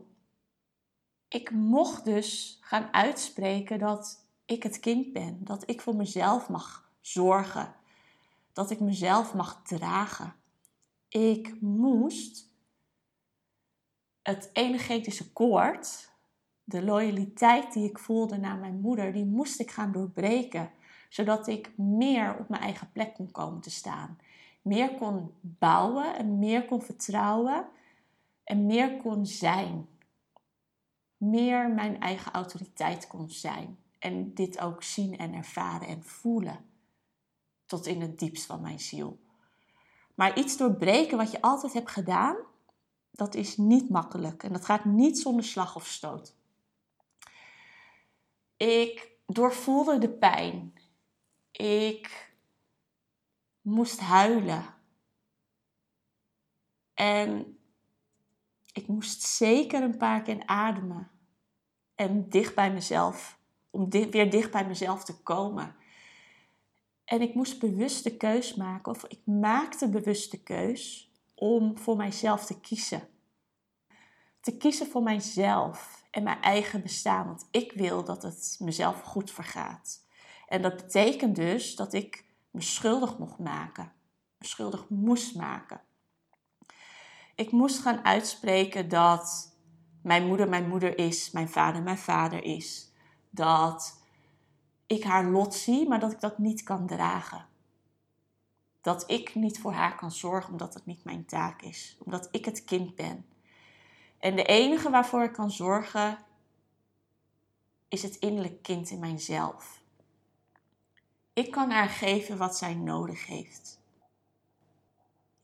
Ik 1.28 1.50
mocht 1.50 2.04
dus 2.04 2.58
gaan 2.60 2.92
uitspreken 2.92 3.78
dat 3.78 4.26
ik 4.44 4.62
het 4.62 4.80
kind 4.80 5.12
ben, 5.12 5.38
dat 5.40 5.70
ik 5.70 5.80
voor 5.80 5.96
mezelf 5.96 6.48
mag 6.48 6.90
zorgen, 7.00 7.74
dat 8.52 8.70
ik 8.70 8.80
mezelf 8.80 9.34
mag 9.34 9.62
dragen. 9.64 10.34
Ik 11.08 11.60
moest 11.60 12.50
het 14.22 14.50
energetische 14.52 15.32
koord 15.32 16.12
de 16.64 16.82
loyaliteit 16.82 17.72
die 17.72 17.88
ik 17.88 17.98
voelde 17.98 18.36
naar 18.36 18.56
mijn 18.56 18.80
moeder, 18.80 19.12
die 19.12 19.26
moest 19.26 19.60
ik 19.60 19.70
gaan 19.70 19.92
doorbreken. 19.92 20.70
Zodat 21.08 21.46
ik 21.46 21.78
meer 21.78 22.38
op 22.38 22.48
mijn 22.48 22.62
eigen 22.62 22.92
plek 22.92 23.14
kon 23.14 23.30
komen 23.30 23.60
te 23.60 23.70
staan. 23.70 24.18
Meer 24.62 24.94
kon 24.94 25.30
bouwen 25.40 26.16
en 26.16 26.38
meer 26.38 26.64
kon 26.64 26.82
vertrouwen 26.82 27.68
en 28.44 28.66
meer 28.66 28.96
kon 28.96 29.26
zijn. 29.26 29.88
Meer 31.16 31.70
mijn 31.70 32.00
eigen 32.00 32.32
autoriteit 32.32 33.06
kon 33.06 33.30
zijn. 33.30 33.78
En 33.98 34.34
dit 34.34 34.60
ook 34.60 34.82
zien 34.82 35.18
en 35.18 35.32
ervaren 35.32 35.88
en 35.88 36.04
voelen. 36.04 36.64
Tot 37.66 37.86
in 37.86 38.00
het 38.00 38.18
diepst 38.18 38.46
van 38.46 38.60
mijn 38.60 38.80
ziel. 38.80 39.18
Maar 40.14 40.38
iets 40.38 40.56
doorbreken 40.56 41.16
wat 41.16 41.30
je 41.30 41.40
altijd 41.40 41.72
hebt 41.72 41.90
gedaan, 41.90 42.36
dat 43.10 43.34
is 43.34 43.56
niet 43.56 43.90
makkelijk. 43.90 44.42
En 44.42 44.52
dat 44.52 44.64
gaat 44.64 44.84
niet 44.84 45.18
zonder 45.18 45.44
slag 45.44 45.76
of 45.76 45.86
stoot. 45.86 46.34
Ik 48.56 49.10
doorvoelde 49.26 49.98
de 49.98 50.10
pijn. 50.10 50.74
Ik 51.50 52.32
moest 53.60 54.00
huilen. 54.00 54.64
En 56.94 57.58
ik 58.74 58.86
moest 58.86 59.22
zeker 59.22 59.82
een 59.82 59.96
paar 59.96 60.22
keer 60.22 60.42
ademen. 60.46 61.10
En 61.94 62.28
dicht 62.28 62.54
bij 62.54 62.72
mezelf. 62.72 63.38
Om 63.70 63.90
weer 63.90 64.30
dicht 64.30 64.50
bij 64.50 64.66
mezelf 64.66 65.04
te 65.04 65.22
komen. 65.22 65.76
En 67.04 67.20
ik 67.20 67.34
moest 67.34 67.58
bewust 67.58 68.04
de 68.04 68.16
keus 68.16 68.54
maken, 68.54 68.92
of 68.92 69.04
ik 69.04 69.20
maakte 69.24 69.88
bewust 69.88 70.30
de 70.30 70.42
keus 70.42 71.12
om 71.34 71.78
voor 71.78 71.96
mijzelf 71.96 72.44
te 72.44 72.60
kiezen. 72.60 73.08
Te 74.40 74.56
kiezen 74.56 74.86
voor 74.86 75.02
mijzelf 75.02 76.04
en 76.10 76.22
mijn 76.22 76.40
eigen 76.40 76.82
bestaan. 76.82 77.26
Want 77.26 77.48
ik 77.50 77.72
wil 77.72 78.04
dat 78.04 78.22
het 78.22 78.56
mezelf 78.60 79.00
goed 79.00 79.30
vergaat. 79.30 80.06
En 80.48 80.62
dat 80.62 80.76
betekent 80.76 81.36
dus 81.36 81.76
dat 81.76 81.92
ik 81.92 82.24
me 82.50 82.60
schuldig 82.60 83.18
mocht 83.18 83.38
maken. 83.38 83.92
Me 84.38 84.46
schuldig 84.46 84.88
moest 84.88 85.34
maken. 85.34 85.80
Ik 87.34 87.50
moest 87.50 87.78
gaan 87.78 88.04
uitspreken 88.04 88.88
dat 88.88 89.52
mijn 90.02 90.26
moeder 90.26 90.48
mijn 90.48 90.68
moeder 90.68 90.98
is, 90.98 91.30
mijn 91.30 91.48
vader 91.48 91.82
mijn 91.82 91.98
vader 91.98 92.44
is. 92.44 92.92
Dat 93.30 94.00
ik 94.86 95.04
haar 95.04 95.24
lot 95.24 95.54
zie, 95.54 95.88
maar 95.88 96.00
dat 96.00 96.12
ik 96.12 96.20
dat 96.20 96.38
niet 96.38 96.62
kan 96.62 96.86
dragen. 96.86 97.46
Dat 98.80 99.10
ik 99.10 99.34
niet 99.34 99.58
voor 99.60 99.72
haar 99.72 99.96
kan 99.96 100.10
zorgen 100.12 100.52
omdat 100.52 100.74
het 100.74 100.86
niet 100.86 101.04
mijn 101.04 101.24
taak 101.24 101.62
is. 101.62 101.96
Omdat 102.04 102.28
ik 102.30 102.44
het 102.44 102.64
kind 102.64 102.94
ben. 102.94 103.26
En 104.18 104.36
de 104.36 104.44
enige 104.44 104.90
waarvoor 104.90 105.22
ik 105.22 105.32
kan 105.32 105.50
zorgen 105.50 106.18
is 107.88 108.02
het 108.02 108.16
innerlijk 108.16 108.62
kind 108.62 108.90
in 108.90 108.98
mijzelf. 108.98 109.82
Ik 111.32 111.50
kan 111.50 111.70
haar 111.70 111.88
geven 111.88 112.38
wat 112.38 112.56
zij 112.56 112.74
nodig 112.74 113.26
heeft. 113.26 113.82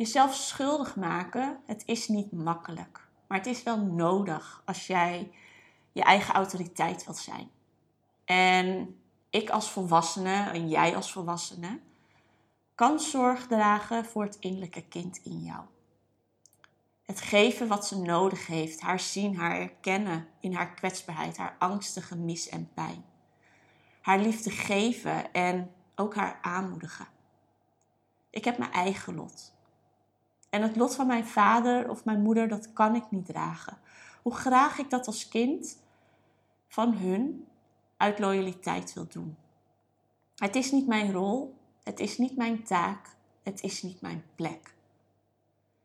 Jezelf 0.00 0.34
schuldig 0.34 0.96
maken, 0.96 1.60
het 1.66 1.82
is 1.86 2.08
niet 2.08 2.32
makkelijk. 2.32 3.08
Maar 3.26 3.38
het 3.38 3.46
is 3.46 3.62
wel 3.62 3.78
nodig 3.78 4.62
als 4.64 4.86
jij 4.86 5.32
je 5.92 6.02
eigen 6.02 6.34
autoriteit 6.34 7.04
wilt 7.04 7.18
zijn. 7.18 7.50
En 8.24 8.96
ik 9.30 9.50
als 9.50 9.70
volwassene 9.70 10.50
en 10.50 10.68
jij 10.68 10.96
als 10.96 11.12
volwassene 11.12 11.80
kan 12.74 13.00
zorg 13.00 13.46
dragen 13.46 14.04
voor 14.04 14.22
het 14.22 14.36
innerlijke 14.38 14.82
kind 14.82 15.20
in 15.22 15.38
jou. 15.42 15.64
Het 17.02 17.20
geven 17.20 17.68
wat 17.68 17.86
ze 17.86 17.98
nodig 17.98 18.46
heeft, 18.46 18.80
haar 18.80 19.00
zien, 19.00 19.36
haar 19.36 19.60
erkennen 19.60 20.28
in 20.40 20.54
haar 20.54 20.74
kwetsbaarheid, 20.74 21.36
haar 21.36 21.56
angsten, 21.58 22.02
gemis 22.02 22.48
en 22.48 22.70
pijn. 22.74 23.04
Haar 24.00 24.18
liefde 24.18 24.50
geven 24.50 25.32
en 25.32 25.72
ook 25.94 26.14
haar 26.14 26.38
aanmoedigen. 26.42 27.08
Ik 28.30 28.44
heb 28.44 28.58
mijn 28.58 28.72
eigen 28.72 29.14
lot. 29.14 29.58
En 30.50 30.62
het 30.62 30.76
lot 30.76 30.94
van 30.94 31.06
mijn 31.06 31.26
vader 31.26 31.90
of 31.90 32.04
mijn 32.04 32.22
moeder, 32.22 32.48
dat 32.48 32.72
kan 32.72 32.94
ik 32.94 33.10
niet 33.10 33.26
dragen. 33.26 33.78
Hoe 34.22 34.34
graag 34.34 34.78
ik 34.78 34.90
dat 34.90 35.06
als 35.06 35.28
kind 35.28 35.78
van 36.68 36.94
hun 36.94 37.46
uit 37.96 38.18
loyaliteit 38.18 38.92
wil 38.92 39.06
doen. 39.08 39.36
Het 40.36 40.56
is 40.56 40.70
niet 40.70 40.86
mijn 40.86 41.12
rol, 41.12 41.54
het 41.82 42.00
is 42.00 42.18
niet 42.18 42.36
mijn 42.36 42.64
taak, 42.64 43.16
het 43.42 43.62
is 43.62 43.82
niet 43.82 44.00
mijn 44.00 44.24
plek. 44.34 44.74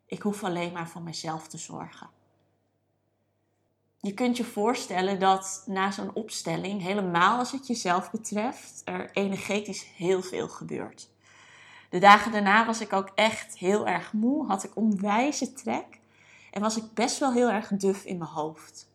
Ik 0.06 0.22
hoef 0.22 0.44
alleen 0.44 0.74
maar 0.74 0.90
voor 0.90 1.02
mezelf 1.02 1.48
te 1.48 1.58
zorgen. 1.58 2.10
Je 3.98 4.14
kunt 4.14 4.38
je 4.38 4.44
voorstellen 4.44 5.20
dat 5.20 5.64
na 5.66 5.92
zo'n 5.92 6.14
opstelling, 6.14 6.82
helemaal 6.82 7.38
als 7.38 7.52
het 7.52 7.68
jezelf 7.68 8.12
betreft, 8.12 8.82
er 8.84 9.12
energetisch 9.12 9.84
heel 9.96 10.22
veel 10.22 10.48
gebeurt. 10.48 11.10
De 11.90 12.00
dagen 12.00 12.32
daarna 12.32 12.66
was 12.66 12.82
ik 12.82 12.94
ook 12.94 13.12
echt 13.16 13.58
heel 13.58 13.88
erg 13.88 14.14
moe, 14.14 14.48
had 14.48 14.64
ik 14.64 14.76
onwijze 14.76 15.54
trek 15.54 16.00
en 16.52 16.62
was 16.62 16.78
ik 16.78 16.94
best 16.94 17.20
wel 17.20 17.34
heel 17.34 17.50
erg 17.50 17.68
duf 17.68 18.04
in 18.04 18.18
mijn 18.18 18.30
hoofd. 18.30 18.90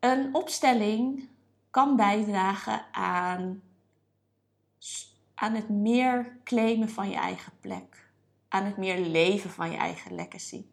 Een 0.00 0.34
opstelling 0.34 1.28
kan 1.70 1.96
bijdragen 1.96 2.84
aan, 2.92 3.62
aan 5.34 5.54
het 5.54 5.68
meer 5.68 6.36
claimen 6.44 6.90
van 6.90 7.10
je 7.10 7.16
eigen 7.16 7.52
plek, 7.60 8.10
aan 8.48 8.64
het 8.64 8.76
meer 8.76 8.98
leven 8.98 9.50
van 9.50 9.70
je 9.70 9.76
eigen 9.76 10.14
legacy. 10.14 10.64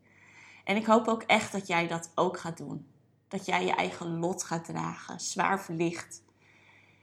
En 0.64 0.76
ik 0.76 0.86
hoop 0.86 1.08
ook 1.08 1.24
echt 1.24 1.52
dat 1.52 1.68
jij 1.68 1.88
dat 1.88 2.12
ook 2.16 2.40
gaat 2.40 2.58
doen. 2.58 2.88
Dat 3.28 3.46
jij 3.46 3.66
je 3.66 3.76
eigen 3.76 4.20
lot 4.20 4.44
gaat 4.44 4.66
dragen, 4.66 5.20
zwaar 5.20 5.62
verlicht. 5.62 6.24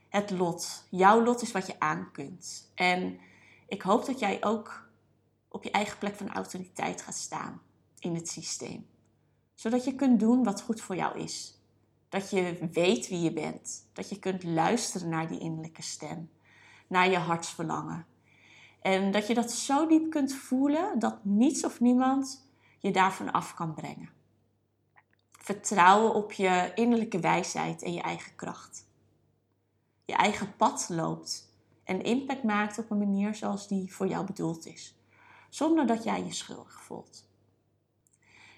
Het 0.09 0.31
lot, 0.31 0.85
jouw 0.89 1.23
lot 1.23 1.41
is 1.41 1.51
wat 1.51 1.67
je 1.67 1.79
aan 1.79 2.11
kunt. 2.11 2.71
En 2.75 3.19
ik 3.67 3.81
hoop 3.81 4.05
dat 4.05 4.19
jij 4.19 4.43
ook 4.43 4.89
op 5.47 5.63
je 5.63 5.71
eigen 5.71 5.97
plek 5.97 6.15
van 6.15 6.29
autoriteit 6.29 7.01
gaat 7.01 7.15
staan 7.15 7.61
in 7.99 8.15
het 8.15 8.29
systeem. 8.29 8.87
Zodat 9.53 9.83
je 9.83 9.95
kunt 9.95 10.19
doen 10.19 10.43
wat 10.43 10.61
goed 10.61 10.81
voor 10.81 10.95
jou 10.95 11.19
is. 11.19 11.59
Dat 12.09 12.29
je 12.29 12.69
weet 12.71 13.07
wie 13.07 13.19
je 13.19 13.33
bent. 13.33 13.89
Dat 13.93 14.09
je 14.09 14.19
kunt 14.19 14.43
luisteren 14.43 15.09
naar 15.09 15.27
die 15.27 15.39
innerlijke 15.39 15.81
stem. 15.81 16.31
Naar 16.87 17.09
je 17.09 17.17
hartsverlangen. 17.17 18.05
En 18.81 19.11
dat 19.11 19.27
je 19.27 19.33
dat 19.33 19.51
zo 19.51 19.87
diep 19.87 20.09
kunt 20.09 20.33
voelen 20.33 20.99
dat 20.99 21.25
niets 21.25 21.65
of 21.65 21.79
niemand 21.79 22.47
je 22.79 22.91
daarvan 22.91 23.31
af 23.31 23.53
kan 23.53 23.73
brengen. 23.73 24.09
Vertrouwen 25.31 26.13
op 26.13 26.31
je 26.31 26.71
innerlijke 26.75 27.19
wijsheid 27.19 27.81
en 27.81 27.93
je 27.93 28.01
eigen 28.01 28.35
kracht. 28.35 28.87
Je 30.09 30.15
eigen 30.15 30.55
pad 30.55 30.85
loopt 30.89 31.53
en 31.83 32.01
impact 32.01 32.43
maakt 32.43 32.77
op 32.79 32.91
een 32.91 32.97
manier 32.97 33.35
zoals 33.35 33.67
die 33.67 33.93
voor 33.93 34.07
jou 34.07 34.25
bedoeld 34.25 34.65
is, 34.65 34.95
zonder 35.49 35.87
dat 35.87 36.03
jij 36.03 36.23
je 36.23 36.33
schuldig 36.33 36.81
voelt. 36.83 37.27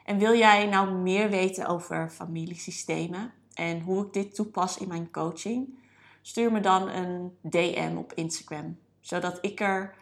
En 0.06 0.18
wil 0.18 0.38
jij 0.38 0.66
nou 0.66 0.92
meer 0.92 1.30
weten 1.30 1.68
over 1.68 2.10
familiesystemen 2.10 3.34
en 3.54 3.82
hoe 3.82 4.06
ik 4.06 4.14
dit 4.14 4.36
toepas 4.36 4.78
in 4.78 4.88
mijn 4.88 5.12
coaching? 5.12 5.80
Stuur 6.22 6.52
me 6.52 6.60
dan 6.60 6.88
een 6.88 7.38
DM 7.42 7.96
op 7.98 8.14
Instagram, 8.14 8.80
zodat 9.00 9.38
ik 9.42 9.60
er 9.60 9.96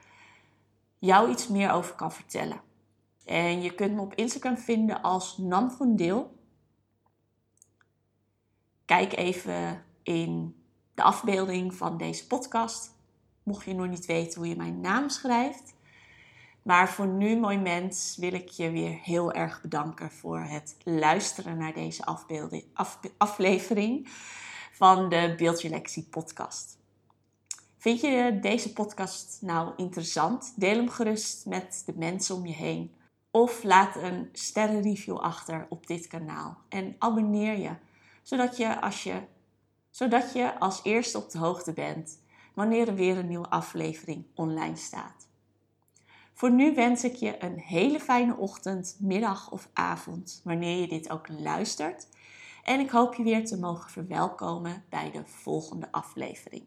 jou 0.98 1.32
iets 1.32 1.48
meer 1.48 1.72
over 1.72 1.96
kan 1.96 2.12
vertellen. 2.12 2.62
En 3.26 3.62
je 3.62 3.74
kunt 3.74 3.94
me 3.94 4.02
op 4.02 4.16
Instagram 4.16 4.58
vinden 4.58 5.02
als 5.02 5.38
Nam 5.38 5.72
van 5.72 5.96
Deel. 5.96 6.38
Kijk 8.86 9.18
even 9.18 9.86
in 10.04 10.58
de 11.00 11.06
afbeelding 11.06 11.74
van 11.74 11.98
deze 11.98 12.28
podcast. 12.28 12.92
Mocht 13.44 13.66
je 13.66 13.74
nog 13.74 13.88
niet 13.88 14.06
weten 14.06 14.40
hoe 14.40 14.50
je 14.50 14.56
mijn 14.56 14.82
naam 14.82 15.10
schrijft. 15.10 15.74
Maar 16.64 16.90
voor 16.90 17.08
nu, 17.08 17.38
mooi 17.38 17.58
mens, 17.58 18.16
wil 18.18 18.34
ik 18.34 18.50
je 18.50 18.72
weer 18.72 19.00
heel 19.02 19.34
erg 19.34 19.62
bedanken 19.62 20.12
voor 20.12 20.40
het 20.40 20.76
luisteren 20.84 21.58
naar 21.58 21.74
deze 21.74 22.06
afbeelding, 22.06 22.64
aflevering 23.18 24.08
van 24.72 25.10
de 25.10 25.34
Beeldje 25.38 26.04
podcast. 26.10 26.78
Vind 27.78 28.02
je 28.02 28.38
deze 28.42 28.74
podcast 28.74 29.38
nou 29.42 29.74
interessant? 29.76 30.54
Deel 30.56 30.76
hem 30.76 30.90
gerust 30.90 31.46
met 31.46 31.84
de 31.86 31.94
mensen 31.96 32.36
om 32.36 32.46
je 32.46 32.54
heen. 32.54 32.94
Of 33.32 33.64
laat 33.64 33.96
een 33.96 34.30
sterrenreview 34.32 35.18
achter 35.18 35.66
op 35.70 35.88
dit 35.88 36.08
kanaal. 36.08 36.58
En 36.70 36.96
abonneer 36.98 37.58
je, 37.58 37.72
zodat 38.24 38.58
je, 38.58 38.82
als 38.82 39.04
je, 39.04 39.22
zodat 40.00 40.34
je 40.34 40.60
als 40.60 40.80
eerste 40.84 41.18
op 41.18 41.30
de 41.30 41.38
hoogte 41.38 41.74
bent 41.74 42.20
wanneer 42.54 42.88
er 42.88 42.96
weer 42.96 43.18
een 43.18 43.28
nieuwe 43.28 43.50
aflevering 43.50 44.26
online 44.36 44.76
staat. 44.76 45.28
Voor 46.34 46.52
nu 46.52 46.76
wens 46.76 47.04
ik 47.04 47.16
je 47.16 47.44
een 47.44 47.60
hele 47.60 48.00
fijne 48.00 48.38
ochtend, 48.38 48.98
middag 49.00 49.52
of 49.52 49.70
avond, 49.74 50.42
wanneer 50.44 50.82
je 50.82 50.88
dit 50.88 51.10
ook 51.10 51.28
luistert. 51.28 52.08
En 52.64 52.80
ik 52.80 52.90
hoop 52.90 53.14
je 53.14 53.24
weer 53.24 53.46
te 53.46 53.60
mogen 53.60 53.92
verwelkomen 53.92 54.84
bij 54.90 55.12
de 55.12 55.22
volgende 55.26 55.92
aflevering. 55.92 56.64